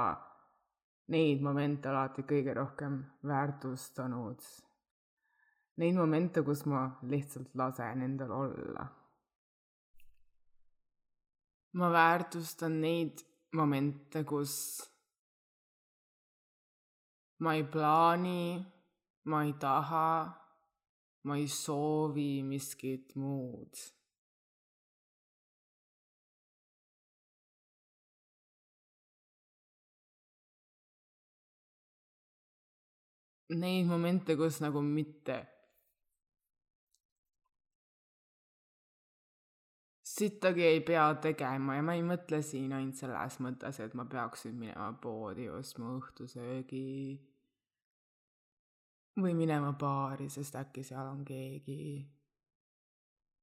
neid 1.12 1.44
momente 1.44 1.92
alati 1.92 2.24
kõige 2.30 2.56
rohkem 2.56 3.02
väärtustanud. 3.28 4.48
Neid 5.84 6.00
momente, 6.00 6.42
kus 6.48 6.64
ma 6.66 6.86
lihtsalt 7.12 7.52
lasen 7.60 8.02
endal 8.08 8.32
olla. 8.38 8.88
Ma 11.74 11.92
väärtustan 11.92 12.82
neid 12.82 13.24
momente, 13.54 14.24
kus 14.24 14.54
ma 17.40 17.54
ei 17.56 17.64
plaani, 17.64 18.66
ma 19.30 19.44
ei 19.44 19.54
taha 19.54 20.10
ma 21.28 21.36
ei 21.36 21.48
soovi 21.48 22.42
miskit 22.44 23.16
muud. 23.16 23.74
Neid 33.50 33.86
momente, 33.88 34.36
kus 34.40 34.60
nagu 34.64 34.82
mitte 34.84 35.38
sittagi 40.18 40.64
ei 40.66 40.82
pea 40.82 41.08
tegema 41.22 41.76
ja 41.78 41.84
ma 41.86 41.94
ei 41.94 42.04
mõtle 42.06 42.42
siin 42.42 42.74
ainult 42.74 42.98
selles 42.98 43.40
mõttes, 43.44 43.80
et 43.84 43.94
ma 43.94 44.06
peaksin 44.10 44.56
minema 44.58 44.92
poodi 45.02 45.50
ostma 45.54 45.94
õhtusöögi 45.98 46.86
või 49.22 49.34
minema 49.38 49.74
baari, 49.74 50.30
sest 50.30 50.56
äkki 50.56 50.84
seal 50.86 51.10
on 51.12 51.26
keegi. 51.26 52.08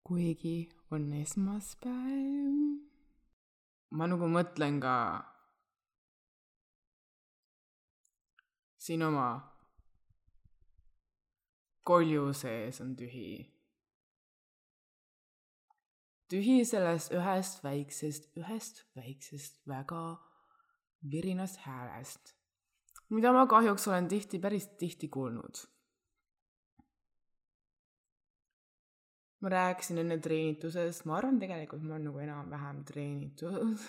kuigi 0.05 0.69
on 0.91 1.13
esmaspäev. 1.13 2.59
ma 3.91 4.07
nagu 4.07 4.29
mõtlen 4.29 4.81
ka 4.81 4.97
siin 8.79 9.03
oma 9.03 9.29
kolju 11.85 12.33
sees 12.33 12.81
on 12.81 12.97
tühi. 12.97 13.54
Tühi 16.35 16.61
sellest 16.67 17.15
ühest 17.15 17.63
väiksest, 17.65 18.33
ühest 18.37 18.87
väiksest 18.99 19.63
väga 19.71 20.07
virinast 21.11 21.63
häälest 21.63 22.35
mida 23.09 23.33
ma 23.33 23.47
kahjuks 23.47 23.89
olen 23.89 24.09
tihti, 24.09 24.39
päris 24.39 24.67
tihti 24.79 25.09
kuulnud. 25.09 25.67
ma 29.45 29.51
rääkisin 29.51 29.99
enne 30.01 30.17
treenitusest, 30.25 31.05
ma 31.05 31.19
arvan 31.19 31.39
tegelikult 31.39 31.83
ma 31.85 31.93
olen 31.95 32.07
nagu 32.09 32.19
enam-vähem 32.19 32.79
treenitud 32.89 33.83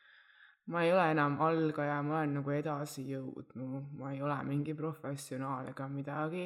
ma 0.70 0.82
ei 0.84 0.92
ole 0.92 1.06
enam 1.14 1.38
algaja, 1.40 2.02
ma 2.04 2.18
olen 2.18 2.34
nagu 2.36 2.52
edasi 2.52 3.06
jõudnud, 3.08 3.86
ma 3.96 4.12
ei 4.12 4.20
ole 4.22 4.36
mingi 4.44 4.74
professionaal 4.76 5.72
ega 5.72 5.88
midagi. 5.88 6.44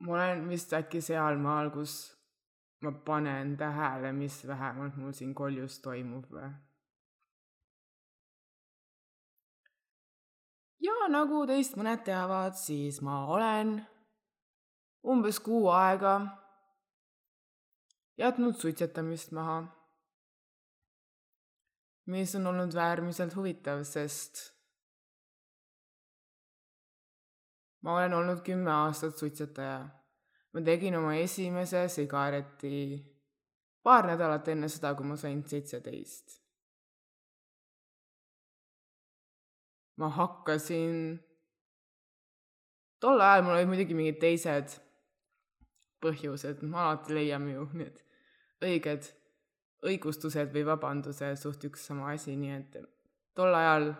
ma 0.00 0.12
olen 0.16 0.48
vist 0.48 0.74
äkki 0.74 1.00
sealmaal, 1.00 1.70
kus 1.70 1.94
ma 2.80 2.92
panen 2.92 3.56
tähele, 3.56 4.12
mis 4.12 4.46
vähemalt 4.46 4.96
mul 4.96 5.12
siin 5.12 5.34
koljus 5.34 5.80
toimub 5.82 6.30
või 6.30 6.50
ja 10.80 11.08
nagu 11.12 11.44
teist 11.48 11.76
mõned 11.78 12.04
teavad, 12.06 12.56
siis 12.58 13.00
ma 13.04 13.24
olen 13.34 13.78
umbes 15.08 15.40
kuu 15.42 15.68
aega 15.74 16.14
jätnud 18.18 18.56
suitsetamist 18.58 19.32
maha. 19.32 19.58
mis 22.08 22.34
on 22.34 22.46
olnud 22.46 22.72
äärmiselt 22.72 23.34
huvitav, 23.36 23.82
sest 23.84 24.38
ma 27.84 27.98
olen 27.98 28.14
olnud 28.16 28.40
kümme 28.46 28.70
aastat 28.72 29.18
suitsetaja. 29.20 29.82
Ma 30.52 30.64
tegin 30.64 30.96
oma 30.96 31.14
esimese 31.20 31.84
sigareti 31.92 32.98
paar 33.82 34.06
nädalat 34.06 34.48
enne 34.48 34.68
seda, 34.68 34.94
kui 34.94 35.06
ma 35.06 35.16
sain 35.16 35.42
seitseteist. 35.48 36.38
Ma 39.98 40.08
hakkasin, 40.14 40.98
tol 43.02 43.24
ajal 43.24 43.44
mul 43.46 43.56
olid 43.56 43.70
muidugi 43.70 43.96
mingid 43.98 44.20
teised 44.22 44.76
põhjused, 46.04 46.62
me 46.62 46.78
alati 46.78 47.16
leiame 47.16 47.56
ju 47.56 47.64
need 47.80 48.04
õiged 48.62 49.08
õigustused 49.88 50.52
või 50.54 50.64
vabandused 50.66 51.38
suht 51.38 51.64
üks 51.66 51.86
sama 51.90 52.12
asi, 52.12 52.36
nii 52.38 52.54
et 52.54 52.78
tol 53.38 53.54
ajal 53.54 53.92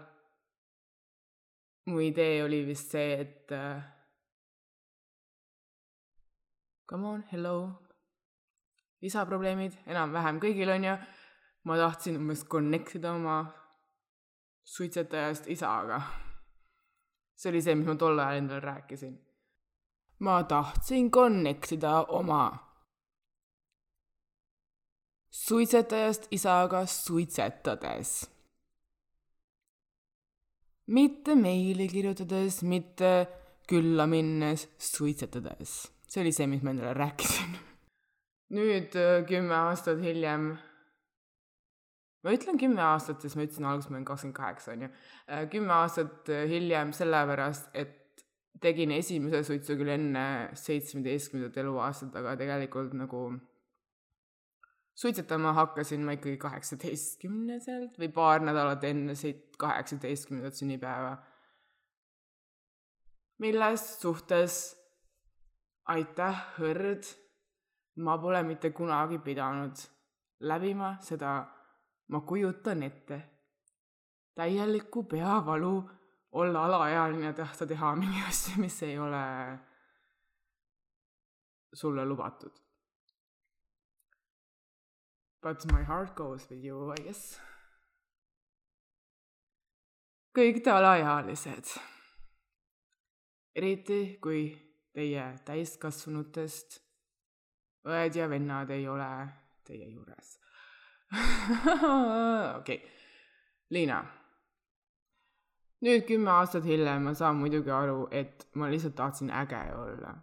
mu 1.88 2.02
idee 2.04 2.42
oli 2.44 2.64
vist 2.66 2.94
see, 2.94 3.14
et 3.24 3.54
äh, 3.54 3.82
come 6.88 7.06
on, 7.06 7.24
hello, 7.32 7.68
lisaprobleemid 9.04 9.74
enam-vähem 9.92 10.38
kõigil 10.40 10.70
on 10.72 10.86
ju, 10.88 10.94
ma 11.68 11.76
tahtsin 11.76 12.16
umbes 12.16 12.46
connect 12.48 12.94
ida 12.96 13.12
oma 13.12 13.42
suitsetajast 14.64 15.50
isaga. 15.52 16.00
see 17.38 17.50
oli 17.52 17.60
see, 17.62 17.74
mis 17.78 17.86
ma 17.86 17.94
tol 18.00 18.18
ajal 18.18 18.40
endale 18.40 18.60
rääkisin. 18.64 19.18
ma 20.24 20.38
tahtsin 20.48 21.10
connect 21.10 21.72
ida 21.76 21.92
oma 22.20 22.46
suitsetajast 25.30 26.26
isaga 26.30 26.86
suitsetades. 26.86 28.30
mitte 30.86 31.34
meili 31.34 31.88
kirjutades, 31.88 32.62
mitte 32.62 33.12
külla 33.68 34.06
minnes, 34.06 34.68
suitsetades. 34.78 35.97
See 36.08 36.22
oli 36.24 36.32
see, 36.32 36.48
mis 36.50 36.64
ma 36.64 36.72
endale 36.74 36.94
rääkisin. 36.96 37.58
nüüd 38.58 38.96
kümme 39.28 39.54
aastat 39.68 40.00
hiljem 40.00 40.54
ma 42.24 42.34
ütlen 42.34 42.58
kümme 42.60 42.82
aastat, 42.82 43.22
sest 43.22 43.38
ma 43.38 43.44
ütlesin 43.46 43.66
alguses, 43.68 43.90
ma 43.90 43.98
olen 43.98 44.08
kakskümmend 44.08 44.36
kaheksa, 44.36 44.74
on 44.74 44.86
ju. 44.86 44.90
Äh, 45.28 45.44
kümme 45.52 45.74
aastat 45.76 46.30
äh, 46.32 46.46
hiljem 46.50 46.92
sellepärast, 46.96 47.70
et 47.78 48.24
tegin 48.62 48.90
esimese 48.96 49.44
suitsu 49.46 49.76
küll 49.78 49.92
enne 49.94 50.24
seitsmeteistkümnendat 50.58 51.60
eluaastat, 51.62 52.16
aga 52.18 52.34
tegelikult 52.40 52.96
nagu 52.98 53.22
suitsetama 54.98 55.52
hakkasin 55.54 56.02
ma 56.02 56.16
ikkagi 56.16 56.40
kaheksateistkümneselt 56.42 58.00
või 58.02 58.08
paar 58.16 58.42
nädalat 58.42 58.82
enne 58.88 59.14
seit-, 59.14 59.54
kaheksateistkümnendat 59.62 60.58
sünnipäeva. 60.58 61.16
milles 63.38 63.82
suhtes 64.00 64.58
aitäh, 65.88 66.42
Hõrd, 66.58 67.08
ma 68.04 68.18
pole 68.18 68.42
mitte 68.46 68.70
kunagi 68.70 69.18
pidanud 69.18 69.80
läbima 70.40 70.96
seda, 71.02 71.32
ma 72.08 72.20
kujutan 72.20 72.82
ette, 72.82 73.18
täielikku 74.38 75.04
peavalu 75.10 75.74
olla 76.32 76.64
alaealine 76.64 77.32
tahta 77.32 77.66
teha 77.66 77.94
mingi 77.96 78.22
asju, 78.28 78.60
mis 78.62 78.82
ei 78.82 78.98
ole 78.98 79.24
sulle 81.72 82.04
lubatud. 82.06 82.52
But 85.42 85.64
my 85.72 85.82
heart 85.82 86.14
goes 86.14 86.50
with 86.50 86.64
you, 86.64 86.92
I 86.92 87.02
guess. 87.02 87.38
kõik 90.38 90.60
te 90.62 90.70
alaealised, 90.70 91.72
eriti 93.58 94.18
kui 94.22 94.67
teie 94.92 95.24
täiskasvanutest 95.44 96.80
õed 97.88 98.16
ja 98.16 98.28
vennad 98.30 98.70
ei 98.74 98.88
ole 98.88 99.10
teie 99.64 99.88
juures. 99.88 100.36
okei, 102.60 102.80
Liina 103.70 104.02
nüüd 105.84 106.06
kümme 106.08 106.32
aastat 106.34 106.64
hiljem 106.66 107.04
ma 107.06 107.14
saan 107.14 107.38
muidugi 107.38 107.70
aru, 107.70 108.08
et 108.10 108.48
ma 108.58 108.70
lihtsalt 108.70 108.96
tahtsin 108.98 109.30
äge 109.30 109.62
olla. 109.74 110.16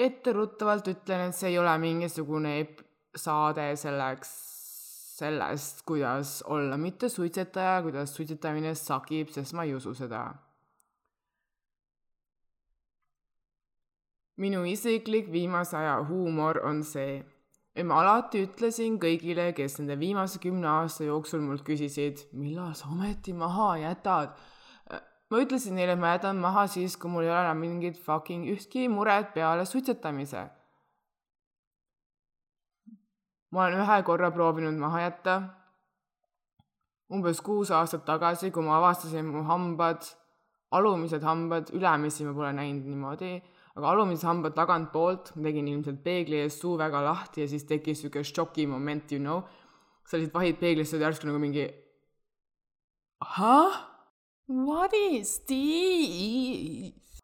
etteruttavalt 0.00 0.86
ütlen, 0.88 1.26
et 1.28 1.36
see 1.36 1.50
ei 1.50 1.58
ole 1.60 1.74
mingisugune 1.78 2.54
saade 3.20 3.66
selleks, 3.76 4.30
sellest, 5.20 5.84
kuidas 5.88 6.40
olla 6.46 6.76
mitte 6.80 7.08
suitsetaja, 7.08 7.80
kuidas 7.86 8.14
suitsetamine 8.16 8.74
sakib, 8.74 9.30
sest 9.34 9.56
ma 9.56 9.68
ei 9.68 9.74
usu 9.78 9.94
seda. 9.94 10.28
minu 14.40 14.62
isiklik 14.64 15.26
viimase 15.32 15.76
aja 15.76 15.98
huumor 16.08 16.62
on 16.64 16.78
see 16.90 17.18
ja 17.76 17.84
ma 17.86 18.00
alati 18.02 18.44
ütlesin 18.46 18.98
kõigile, 19.00 19.50
kes 19.56 19.78
nende 19.80 19.96
viimase 20.00 20.40
kümne 20.42 20.68
aasta 20.68 21.06
jooksul 21.06 21.42
mult 21.44 21.64
küsisid, 21.66 22.26
millal 22.36 22.72
sa 22.78 22.90
ometi 22.92 23.34
maha 23.36 23.74
jätad. 23.84 24.34
ma 25.30 25.38
ütlesin 25.38 25.76
neile, 25.78 25.94
et 25.94 26.02
ma 26.02 26.16
jätan 26.16 26.40
maha 26.42 26.66
siis, 26.66 26.96
kui 26.98 27.10
mul 27.10 27.22
ei 27.22 27.30
ole 27.30 27.44
enam 27.44 27.60
mingit 27.62 28.00
fucking 28.02 28.48
ühtki 28.50 28.88
muret 28.90 29.30
peale 29.34 29.64
suitsetamise. 29.64 30.48
Ma 33.50 33.66
olen 33.66 33.82
ühe 33.84 34.02
korra 34.06 34.30
proovinud 34.30 34.78
maha 34.78 35.06
jätta. 35.06 35.40
umbes 37.10 37.40
kuus 37.42 37.70
aastat 37.70 38.04
tagasi, 38.06 38.50
kui 38.50 38.62
ma 38.62 38.76
avastasin 38.78 39.26
mu 39.26 39.42
hambad, 39.42 40.04
alumised 40.70 41.22
hambad, 41.22 41.72
ülemisi 41.74 42.24
ma 42.24 42.34
pole 42.34 42.52
näinud 42.52 42.86
niimoodi 42.86 43.32
aga 43.76 43.92
alumised 43.92 44.26
hambad 44.26 44.56
tagantpoolt, 44.58 45.32
ma 45.36 45.46
tegin 45.46 45.68
ilmselt 45.70 46.02
peegli 46.04 46.40
ees 46.42 46.58
suu 46.60 46.76
väga 46.80 47.02
lahti 47.06 47.44
ja 47.44 47.50
siis 47.50 47.66
tekkis 47.68 48.02
sihuke 48.02 48.24
šoki 48.26 48.66
moment, 48.70 49.12
you 49.12 49.20
know. 49.22 49.42
sa 50.04 50.18
lihtsalt 50.18 50.34
vahid 50.34 50.58
peeglisse 50.58 50.98
ja 50.98 51.06
järsku 51.06 51.28
nagu 51.28 51.38
mingi. 51.38 51.68
ahah, 53.24 53.78
what 54.48 54.92
is 54.98 55.38
this? 55.46 57.22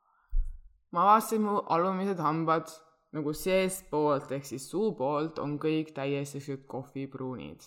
ma 0.93 1.03
avastasin 1.07 1.43
mu 1.43 1.59
alumised 1.77 2.23
hambad 2.23 2.71
nagu 3.17 3.33
seestpoolt 3.37 4.33
ehk 4.37 4.47
siis 4.49 4.69
suu 4.71 4.93
poolt 4.99 5.41
on 5.43 5.57
kõik 5.63 5.95
täiesti 5.97 6.41
siuksed 6.41 6.67
kohvipruunid. 6.71 7.67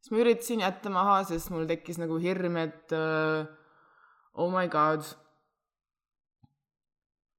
siis 0.00 0.12
ma 0.12 0.22
üritasin 0.22 0.64
jätta 0.64 0.92
maha, 0.92 1.22
sest 1.28 1.52
mul 1.52 1.68
tekkis 1.68 2.00
nagu 2.02 2.18
hirm, 2.22 2.56
et 2.62 2.96
uh, 2.96 3.46
oh 4.34 4.50
my 4.52 4.68
god 4.72 5.04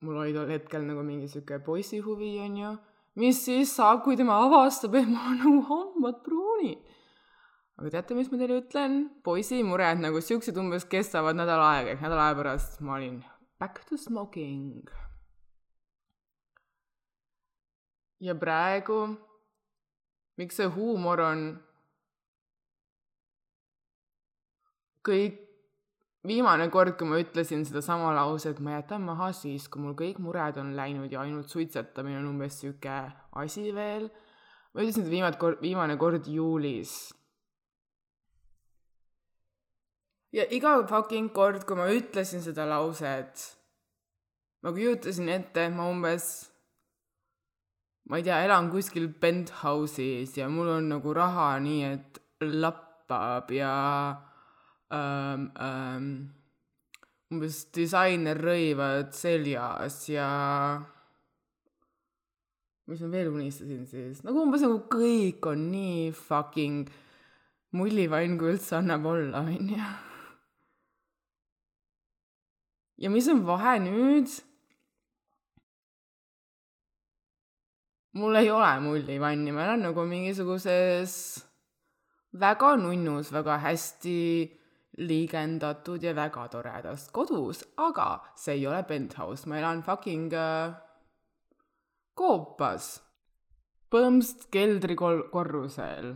mul 0.02 0.20
oli 0.22 0.36
tol 0.36 0.50
hetkel 0.52 0.86
nagu 0.86 1.06
mingi 1.06 1.30
sihuke 1.32 1.60
poisihuvi, 1.66 2.36
onju. 2.46 2.76
mis 3.22 3.40
siis 3.46 3.74
saab, 3.76 4.04
kui 4.06 4.18
tema 4.20 4.38
avastab, 4.46 4.96
et 5.00 5.10
mul 5.10 5.34
on 5.34 5.42
nagu 5.42 5.64
hambad 5.72 6.22
pruunid? 6.26 6.84
aga 7.78 7.96
teate, 7.98 8.18
mis 8.18 8.30
ma 8.32 8.42
teile 8.42 8.62
ütlen? 8.62 9.02
poisi 9.26 9.64
mured 9.66 10.04
nagu 10.04 10.22
siuksed 10.22 10.58
umbes 10.62 10.86
kestavad 10.90 11.38
nädal 11.40 11.64
aega, 11.72 11.96
ehk 11.96 12.06
nädala 12.06 12.30
aja 12.30 12.40
pärast 12.42 12.80
ma 12.86 12.98
olin 13.00 13.20
back 13.60 13.86
to 13.90 13.98
smoking. 13.98 14.86
Ja 18.20 18.36
praegu, 18.36 19.02
miks 20.38 20.58
see 20.58 20.70
huumor 20.74 21.22
on 21.22 21.44
kõik 25.08 25.44
viimane 26.28 26.68
kord, 26.74 26.98
kui 27.00 27.08
ma 27.08 27.20
ütlesin 27.22 27.64
sedasama 27.68 28.12
lauset, 28.16 28.60
ma 28.64 28.78
jätan 28.78 29.06
maha 29.08 29.30
siis, 29.36 29.68
kui 29.72 29.82
mul 29.84 29.96
kõik 29.98 30.20
mured 30.24 30.58
on 30.60 30.74
läinud 30.78 31.12
ja 31.14 31.22
ainult 31.24 31.52
suitsetamine 31.52 32.20
on 32.20 32.32
umbes 32.34 32.60
sihuke 32.62 32.98
asi 33.44 33.70
veel. 33.76 34.10
ma 34.74 34.84
ütlesin 34.84 35.06
seda 35.06 35.14
viimane 35.14 35.40
kord, 35.40 35.62
viimane 35.62 35.98
kord 35.98 36.28
juulis. 36.28 37.14
ja 40.34 40.44
iga 40.52 40.76
fucking 40.90 41.32
kord, 41.34 41.64
kui 41.66 41.80
ma 41.80 41.88
ütlesin 41.94 42.44
seda 42.44 42.68
lauset, 42.68 43.46
ma 44.62 44.74
kujutasin 44.76 45.30
ette, 45.32 45.70
et 45.70 45.74
ma 45.74 45.88
umbes, 45.90 46.50
ma 48.08 48.20
ei 48.20 48.24
tea, 48.24 48.40
elan 48.46 48.70
kuskil 48.72 49.10
penthouse'is 49.22 50.38
ja 50.40 50.48
mul 50.52 50.70
on 50.78 50.92
nagu 50.94 51.14
raha 51.16 51.50
nii, 51.64 51.84
et 51.92 52.22
lappab 52.40 53.52
ja 53.52 53.74
ähm, 54.94 55.50
ähm, 55.60 56.08
umbes 57.34 57.66
disainerrõivad 57.76 59.12
seljas 59.16 60.06
ja 60.08 60.30
mis 62.88 63.04
ma 63.04 63.12
veel 63.12 63.34
unistasin 63.34 63.84
siis, 63.90 64.24
nagu 64.24 64.46
umbes 64.46 64.64
nagu 64.64 64.80
kõik 64.92 65.44
on 65.52 65.68
nii 65.74 66.08
fucking 66.16 66.88
mullivann, 67.76 68.38
kui 68.40 68.54
üldse 68.54 68.78
annab 68.80 69.10
olla, 69.12 69.44
onju. 69.44 69.88
ja 73.04 73.12
mis 73.12 73.28
on 73.34 73.44
vahe 73.48 73.76
nüüd? 73.84 74.32
Mul 78.18 78.36
ei 78.40 78.50
ole 78.52 78.72
mullivanni, 78.82 79.54
ma 79.54 79.66
elan 79.68 79.86
nagu 79.88 80.06
mingisuguses 80.10 81.14
väga 82.40 82.76
nunnus, 82.82 83.32
väga 83.34 83.58
hästi 83.64 84.18
liigendatud 84.98 86.04
ja 86.04 86.14
väga 86.18 86.48
toredas 86.50 87.10
kodus, 87.14 87.64
aga 87.78 88.08
see 88.36 88.58
ei 88.58 88.68
ole 88.68 88.82
penthouse, 88.90 89.46
ma 89.50 89.60
elan 89.60 89.84
fucking 89.86 90.34
äh, 90.34 90.74
koopas. 92.18 92.96
põhimõtteliselt 93.92 94.50
keldrikorrusel. 94.52 96.16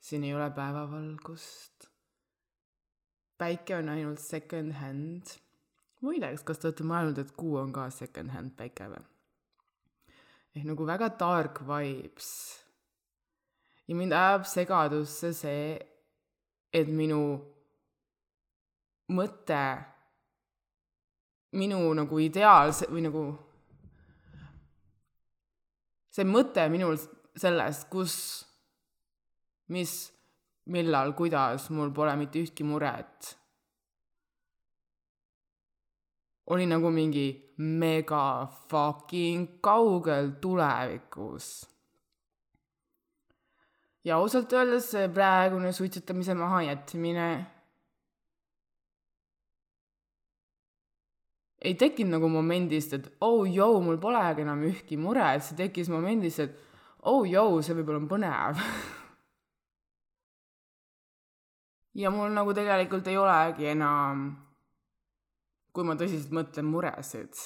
siin 0.00 0.24
ei 0.24 0.34
ole 0.34 0.50
päevavalgust. 0.50 1.90
päike 3.38 3.76
on 3.76 3.88
ainult 3.88 4.18
second 4.18 4.72
hand. 4.80 5.36
muideks, 6.00 6.42
kas 6.42 6.58
te 6.58 6.68
olete 6.68 6.84
mõelnud, 6.84 7.18
et 7.18 7.36
kuu 7.36 7.56
on 7.60 7.72
ka 7.72 7.90
second 7.90 8.30
hand 8.30 8.56
päike 8.56 8.88
või? 8.88 9.17
Ehk 10.58 10.66
nagu 10.66 10.86
väga 10.86 11.08
dark 11.20 11.60
vibes. 11.62 12.30
ja 13.86 13.94
mind 13.94 14.12
ajab 14.12 14.44
segadusse 14.44 15.30
see, 15.32 15.78
et 16.72 16.88
minu 16.90 17.20
mõte 19.14 19.62
minu 21.56 21.78
nagu 21.96 22.18
ideaalse 22.20 22.90
või 22.90 23.06
nagu 23.06 23.22
see 26.12 26.26
mõte 26.28 26.66
minul 26.68 26.98
sellest, 27.38 27.86
kus, 27.92 28.14
mis, 29.70 29.92
millal, 30.74 31.14
kuidas, 31.16 31.68
mul 31.70 31.92
pole 31.94 32.16
mitte 32.18 32.42
ühtki 32.42 32.66
muret, 32.66 33.37
oli 36.48 36.66
nagu 36.66 36.90
mingi 36.90 37.26
mega 37.58 38.46
fucking 38.70 39.60
kaugel 39.60 40.30
tulevikus. 40.40 41.66
ja 44.04 44.16
ausalt 44.16 44.52
öeldes 44.52 44.90
see 44.90 45.08
praegune 45.08 45.72
suitsetamise 45.72 46.34
mahajätmine 46.34 47.28
ei 51.62 51.74
tekkinud 51.74 52.14
nagu 52.14 52.28
momendist, 52.30 52.94
et 52.94 53.10
oh 53.20 53.42
joo, 53.44 53.80
mul 53.82 53.98
polegi 53.98 54.46
enam 54.46 54.62
ühtki 54.70 54.96
muret, 54.96 55.42
see 55.44 55.58
tekkis 55.58 55.90
momendist, 55.90 56.40
et 56.46 56.56
oh 57.10 57.26
joo, 57.26 57.60
see 57.62 57.74
võib-olla 57.76 58.00
on 58.04 58.08
põnev 58.10 58.62
ja 62.02 62.10
mul 62.14 62.30
nagu 62.32 62.54
tegelikult 62.54 63.10
ei 63.10 63.18
olegi 63.18 63.72
enam, 63.74 64.28
kui 65.78 65.86
ma 65.86 65.94
tõsiselt 65.94 66.34
mõtlen, 66.34 66.66
muresid 66.66 67.38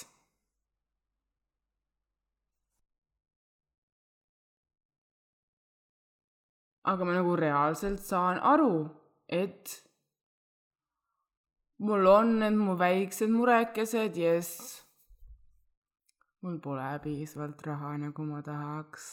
aga 6.83 7.05
ma 7.05 7.15
nagu 7.15 7.35
reaalselt 7.39 8.03
saan 8.03 8.39
aru, 8.43 8.83
et 9.31 9.71
mul 11.79 12.07
on 12.11 12.39
need 12.43 12.57
mu 12.59 12.75
väiksed 12.79 13.31
murekesed, 13.31 14.17
jess. 14.19 14.79
mul 16.43 16.59
pole 16.59 16.87
piisavalt 17.03 17.61
raha, 17.67 17.95
nagu 17.97 18.25
ma 18.27 18.41
tahaks. 18.43 19.05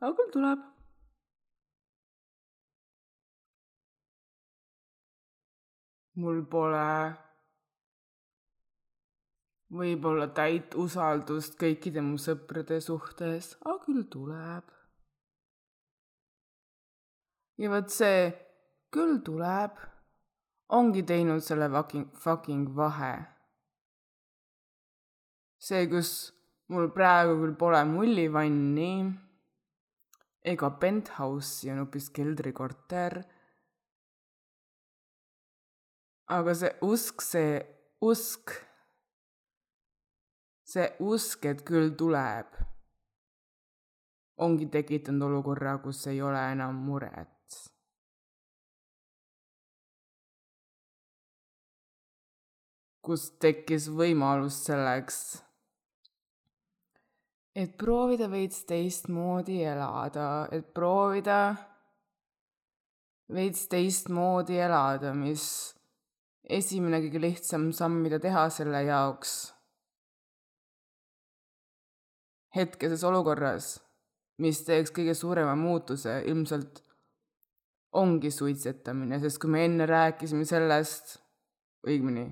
aga 0.00 0.14
küll 0.20 0.32
tuleb. 0.38 0.70
mul 6.22 6.44
pole 6.50 7.23
võib-olla 9.74 10.28
täit 10.36 10.76
usaldust 10.78 11.58
kõikide 11.58 12.02
mu 12.04 12.20
sõprade 12.22 12.78
suhtes, 12.84 13.54
aga 13.64 13.80
küll 13.88 14.06
tuleb 14.10 14.74
ja 17.58 17.70
vot 17.70 17.90
see 17.92 18.30
küll 18.94 19.20
tuleb, 19.26 19.78
ongi 20.74 21.04
teinud 21.06 21.42
selle 21.44 21.68
fucking, 21.70 22.10
fucking 22.18 22.70
vahe. 22.76 23.14
see, 25.64 25.86
kus 25.88 26.10
mul 26.68 26.90
praegu 26.92 27.38
küll 27.40 27.54
pole 27.56 27.80
mullivanni 27.88 28.90
ega 30.44 30.68
penthouse'i, 30.80 31.70
on 31.72 31.80
hoopis 31.84 32.10
keldrikorter. 32.16 33.22
aga 36.34 36.54
see 36.60 36.72
usk, 36.82 37.22
see 37.22 37.58
usk, 38.04 38.52
see 40.64 40.88
usk, 41.04 41.44
et 41.44 41.62
küll 41.66 41.92
tuleb, 41.98 42.56
ongi 44.44 44.68
tekitanud 44.72 45.28
olukorra, 45.28 45.76
kus 45.84 46.06
ei 46.10 46.22
ole 46.22 46.40
enam 46.56 46.84
muret. 46.88 47.30
kus 53.04 53.26
tekkis 53.36 53.90
võimalus 53.92 54.62
selleks, 54.64 55.16
et 57.52 57.74
proovida 57.76 58.30
veits 58.32 58.62
teistmoodi 58.64 59.58
elada, 59.60 60.48
et 60.48 60.70
proovida 60.72 61.36
veits 63.28 63.66
teistmoodi 63.68 64.56
elada, 64.56 65.12
mis 65.12 65.44
esimene 66.48 67.02
kõige 67.04 67.20
lihtsam 67.26 67.68
samm, 67.76 68.00
mida 68.06 68.16
teha 68.24 68.46
selle 68.48 68.80
jaoks 68.88 69.53
hetkeses 72.54 73.04
olukorras, 73.04 73.74
mis 74.42 74.62
teeks 74.66 74.92
kõige 74.94 75.14
suurema 75.14 75.54
muutuse, 75.58 76.20
ilmselt 76.30 76.82
ongi 77.94 78.30
suitsetamine, 78.34 79.20
sest 79.22 79.38
kui 79.42 79.50
me 79.50 79.64
enne 79.66 79.86
rääkisime 79.86 80.46
sellest, 80.48 81.18
õigemini 81.86 82.26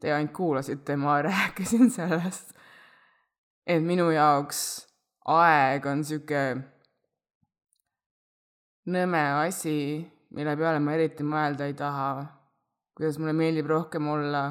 te 0.00 0.12
ainult 0.14 0.32
kuulasite, 0.32 0.96
ma 0.96 1.20
rääkisin 1.28 1.90
sellest, 1.92 2.54
et 3.66 3.82
minu 3.84 4.10
jaoks 4.14 4.62
aeg 5.28 5.86
on 5.86 6.04
sihuke 6.04 6.44
nõme 8.90 9.24
asi, 9.44 9.76
mille 10.34 10.56
peale 10.56 10.80
ma 10.82 10.96
eriti 10.96 11.26
mõelda 11.26 11.68
ei 11.68 11.76
taha, 11.78 12.10
kuidas 12.96 13.20
mulle 13.20 13.36
meeldib 13.36 13.68
rohkem 13.70 14.08
olla 14.08 14.44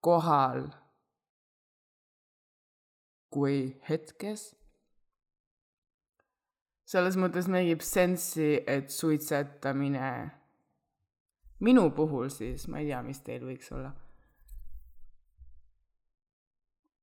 kohal 0.00 0.64
kui 3.30 3.78
hetkes. 3.88 4.54
selles 6.90 7.14
mõttes 7.16 7.46
mängib 7.46 7.84
sensi, 7.86 8.64
et 8.66 8.90
suitsetamine 8.90 10.30
minu 11.62 11.90
puhul 11.94 12.28
siis, 12.34 12.66
ma 12.68 12.80
ei 12.82 12.90
tea, 12.90 13.02
mis 13.06 13.20
teil 13.22 13.44
võiks 13.46 13.70
olla 13.70 13.92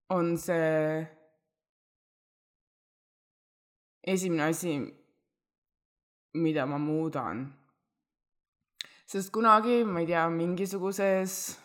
on 0.10 0.38
see 0.38 1.08
esimene 4.08 4.44
asi, 4.44 4.74
mida 6.34 6.66
ma 6.66 6.78
muudan. 6.78 7.54
sest 9.08 9.32
kunagi, 9.32 9.84
ma 9.84 10.00
ei 10.00 10.08
tea, 10.08 10.28
mingisuguses 10.30 11.58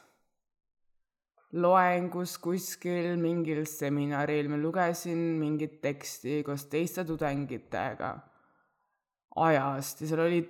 loengus 1.52 2.38
kuskil, 2.40 3.16
mingil 3.20 3.66
seminaril 3.68 4.48
ma 4.48 4.56
lugesin 4.56 5.18
mingit 5.40 5.80
teksti 5.84 6.40
koos 6.46 6.64
teiste 6.72 7.04
tudengitega 7.04 8.12
ajast 9.36 10.00
ja 10.00 10.08
seal 10.08 10.24
oli 10.24 10.40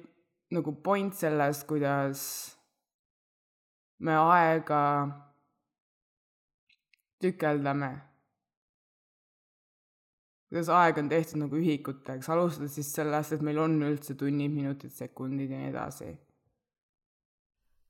nagu 0.53 0.75
point 0.85 1.15
selles, 1.15 1.65
kuidas 1.65 2.23
me 3.99 4.15
aega 4.15 4.83
tükeldame. 7.23 7.93
kuidas 10.51 10.69
aeg 10.69 10.99
on 10.99 11.09
tehtud 11.09 11.41
nagu 11.41 11.57
ühikuteks, 11.57 12.29
alustades 12.29 12.75
siis 12.77 12.91
sellest, 12.93 13.33
et 13.33 13.45
meil 13.47 13.59
on 13.63 13.79
üldse 13.87 14.15
tunnid, 14.19 14.53
minutid, 14.53 14.93
sekundid 14.93 15.51
ja 15.51 15.61
nii 15.63 15.71
edasi. 15.71 16.11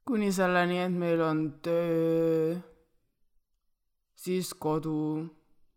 kuni 0.07 0.33
selleni, 0.33 0.79
et 0.83 0.93
meil 0.93 1.21
on 1.23 1.43
töö, 1.63 2.55
siis 4.23 4.53
kodu, 4.55 5.27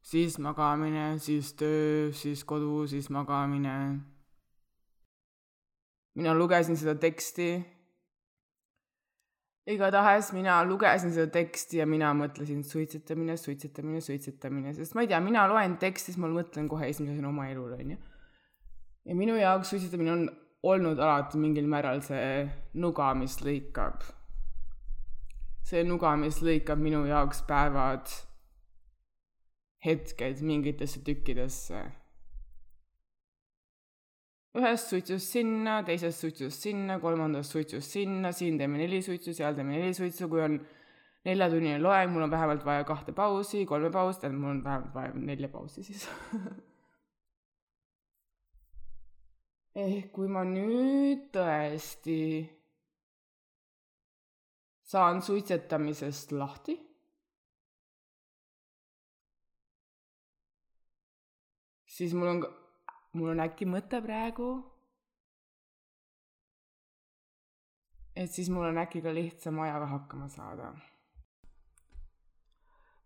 siis 0.05 0.39
magamine, 0.39 1.15
siis 1.19 1.53
töö, 1.57 2.11
siis 2.13 2.43
kodu, 2.45 2.87
siis 2.87 3.09
magamine. 3.09 3.77
mina 6.15 6.33
lugesin 6.33 6.77
seda 6.77 6.95
teksti 6.95 7.75
igatahes 9.65 10.29
mina 10.33 10.59
lugesin 10.63 11.13
seda 11.13 11.31
teksti 11.33 11.79
ja 11.81 11.85
mina 11.89 12.11
mõtlesin 12.13 12.61
suitsetamine, 12.63 13.37
suitsetamine, 13.37 14.01
suitsetamine, 14.01 14.73
sest 14.77 14.93
ma 14.93 15.05
ei 15.05 15.09
tea, 15.09 15.19
mina 15.25 15.47
loen 15.49 15.77
teksti, 15.81 16.11
siis 16.11 16.21
ma 16.21 16.29
mõtlen 16.29 16.69
kohe 16.69 16.89
esimesena 16.91 17.31
oma 17.31 17.47
elule, 17.49 17.79
onju. 17.81 17.97
ja 19.09 19.15
minu 19.17 19.37
jaoks 19.39 19.73
suitsetamine 19.73 20.13
on 20.13 20.27
olnud 20.65 21.01
alati 21.01 21.41
mingil 21.41 21.65
määral 21.69 22.03
see 22.05 22.45
nuga, 22.81 23.09
mis 23.17 23.39
lõikab. 23.41 24.05
see 25.65 25.81
nuga, 25.83 26.13
mis 26.21 26.41
lõikab 26.45 26.81
minu 26.81 27.01
jaoks 27.09 27.41
päevad, 27.49 28.13
hetked 29.85 30.41
mingitesse 30.45 31.03
tükkidesse. 31.05 31.83
Ühest 34.55 34.87
suitsust 34.89 35.33
sinna, 35.35 35.81
teisest 35.83 36.23
suitsust 36.23 36.63
sinna, 36.63 36.95
kolmandast 37.03 37.51
suitsust 37.51 37.91
sinna, 37.97 38.31
siin 38.31 38.57
teeme 38.57 38.79
neli 38.79 39.01
suitsu, 39.03 39.33
seal 39.35 39.55
teeme 39.57 39.75
neli 39.75 39.93
suitsu, 39.93 40.29
kui 40.31 40.41
on 40.45 40.55
neljatunnine 41.25 41.79
loeng, 41.81 42.13
mul 42.13 42.23
on 42.23 42.31
vähemalt 42.31 42.63
vaja 42.65 42.85
kahte 42.87 43.11
pausi, 43.15 43.65
kolme 43.67 43.91
pausi, 43.91 44.21
tähendab, 44.21 44.41
mul 44.41 44.53
on 44.53 44.63
vähemalt 44.63 44.93
vaja 44.95 45.11
nelja 45.19 45.49
pausi 45.51 45.83
siis. 45.83 46.07
Ehk 49.85 50.13
kui 50.15 50.27
ma 50.31 50.45
nüüd 50.47 51.27
tõesti 51.35 52.19
saan 54.87 55.19
suitsetamisest 55.25 56.31
lahti, 56.31 56.77
siis 61.95 62.13
mul 62.13 62.27
on 62.27 62.39
mul 63.15 63.31
on 63.31 63.39
äkki 63.45 63.67
mõte 63.69 64.01
praegu, 64.03 64.49
et 68.15 68.31
siis 68.31 68.49
mul 68.51 68.67
on 68.67 68.81
äkki 68.83 69.01
ka 69.05 69.13
lihtsam 69.15 69.61
ajaga 69.63 69.87
hakkama 69.93 70.27
saada. 70.29 70.73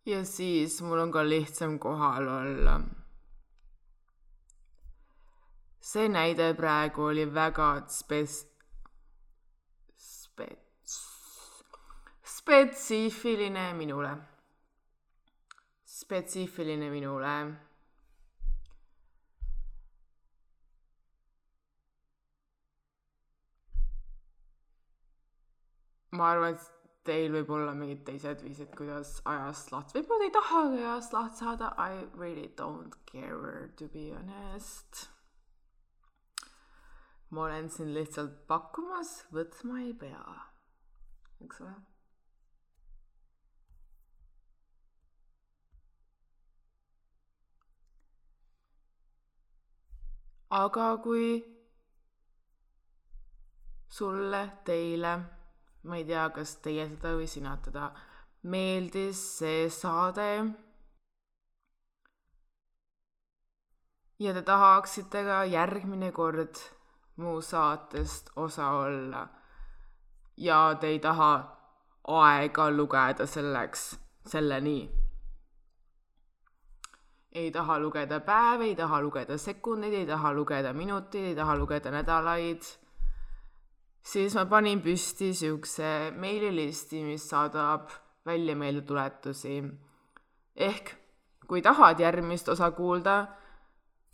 ja 0.10 0.24
siis 0.26 0.80
mul 0.82 1.00
on 1.04 1.12
ka 1.12 1.22
lihtsam 1.28 1.78
kohal 1.80 2.28
olla. 2.28 2.80
see 5.92 6.10
näide 6.10 6.54
praegu 6.58 7.06
oli 7.12 7.30
väga 7.34 7.70
spets-, 8.00 8.48
spets-, 10.10 11.00
spetsiifiline 12.36 13.74
minule. 13.74 14.18
spetsiifiline 15.86 16.90
minule 16.90 17.69
ma 26.12 26.32
arvan, 26.34 26.56
et 26.56 26.96
teil 27.10 27.32
võib 27.34 27.52
olla 27.56 27.74
mingid 27.78 28.02
teised 28.08 28.42
viisid, 28.46 28.74
kuidas 28.78 29.16
ajast 29.30 29.72
lahti, 29.74 30.00
võib-olla 30.00 30.20
te 30.20 30.28
ei 30.30 30.36
tahagi 30.38 30.82
ajast 30.84 31.16
lahti 31.16 31.44
saada, 31.44 31.70
I 31.78 32.06
really 32.18 32.50
don't 32.58 32.98
care 33.12 33.70
to 33.78 33.88
be 33.94 34.10
honest. 34.16 35.08
ma 37.30 37.44
olen 37.46 37.70
siin 37.70 37.94
lihtsalt 37.94 38.48
pakkumas, 38.48 39.28
võtma 39.34 39.84
ei 39.86 39.94
pea. 39.94 40.26
eks 41.46 41.62
ole. 41.62 41.78
aga 50.50 50.86
kui 51.04 51.26
sulle, 53.90 54.42
teile, 54.66 55.12
ma 55.84 55.98
ei 55.98 56.06
tea, 56.06 56.30
kas 56.36 56.56
teie 56.64 56.88
seda 56.90 57.14
või 57.16 57.28
sina 57.28 57.56
teda, 57.64 57.92
meeldis 58.44 59.20
see 59.40 59.70
saade. 59.72 60.30
Ja 64.20 64.34
te 64.36 64.42
tahaksite 64.44 65.24
ka 65.24 65.44
järgmine 65.48 66.12
kord 66.12 66.60
mu 67.24 67.40
saatest 67.42 68.32
osa 68.36 68.72
olla. 68.82 69.28
Ja 70.38 70.76
te 70.80 70.88
ei 70.88 71.00
taha 71.00 71.32
aega 72.08 72.70
lugeda 72.72 73.28
selleks, 73.28 73.96
selleni. 74.26 74.80
ei 77.32 77.52
taha 77.52 77.78
lugeda 77.80 78.20
päevi, 78.20 78.72
ei 78.72 78.76
taha 78.76 79.02
lugeda 79.02 79.38
sekundeid, 79.38 79.94
ei 79.94 80.06
taha 80.06 80.32
lugeda 80.34 80.74
minuteid, 80.74 81.26
ei 81.30 81.36
taha 81.36 81.56
lugeda 81.56 81.92
nädalaid, 81.92 82.66
siis 84.10 84.34
ma 84.38 84.46
panin 84.50 84.82
püsti 84.82 85.34
siukse 85.38 85.90
meililisti, 86.18 87.04
mis 87.06 87.28
saadab 87.30 87.90
välja 88.26 88.56
meeldetuletusi. 88.56 89.64
ehk 90.56 90.96
kui 91.48 91.62
tahad 91.62 92.00
järgmist 92.00 92.50
osa 92.50 92.72
kuulda, 92.72 93.28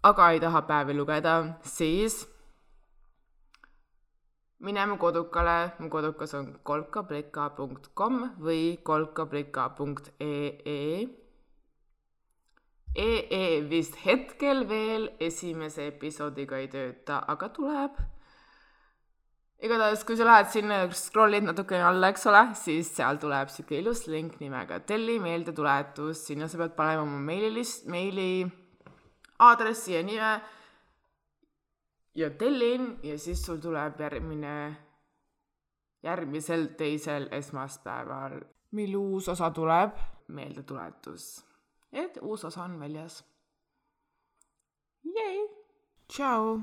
aga 0.03 0.29
ei 0.31 0.39
taha 0.39 0.62
päevi 0.62 0.93
lugeda, 0.93 1.45
siis 1.63 2.27
mine 4.60 4.86
mu 4.86 4.97
kodukale, 4.97 5.71
mu 5.79 5.89
kodukas 5.89 6.34
on 6.34 6.60
kolkablika.com 6.63 8.23
või 8.47 8.77
kolkablika.ee. 8.84 11.08
EE 12.95 13.69
vist 13.69 13.95
hetkel 14.05 14.69
veel 14.69 15.10
esimese 15.19 15.88
episoodiga 15.88 16.60
ei 16.63 16.67
tööta, 16.71 17.23
aga 17.27 17.49
tuleb. 17.58 18.14
igatahes, 19.65 20.04
kui 20.06 20.17
sa 20.17 20.28
lähed 20.28 20.51
sinna 20.54 20.82
ja 20.84 20.89
scroll'id 20.93 21.45
natukene 21.47 21.86
alla, 21.88 22.12
eks 22.13 22.28
ole, 22.32 22.41
siis 22.60 22.91
seal 22.95 23.19
tuleb 23.21 23.51
siuke 23.54 23.80
ilus 23.80 24.06
link 24.12 24.39
nimega 24.41 24.80
telli 24.88 25.17
meeldetuletus, 25.23 26.25
sinna 26.30 26.49
sa 26.51 26.60
pead 26.62 26.75
panema 26.78 27.06
oma 27.06 27.21
meililist, 27.25 27.88
meili 27.91 28.45
aadressi 29.45 29.95
ja 29.95 30.04
nime 30.06 30.32
ja 32.15 32.30
tellin 32.39 32.93
ja 33.04 33.17
siis 33.19 33.43
sul 33.45 33.60
tuleb 33.63 33.99
järgmine, 33.99 34.56
järgmisel 36.06 36.69
teisel 36.78 37.28
esmaspäeval, 37.36 38.39
mil 38.78 38.95
uus 38.99 39.30
osa 39.34 39.51
tuleb, 39.51 39.97
meeldetuletus, 40.28 41.30
et 41.91 42.21
uus 42.21 42.45
osa 42.45 42.63
on 42.63 42.80
väljas. 42.80 43.23
Tšau. 46.08 46.60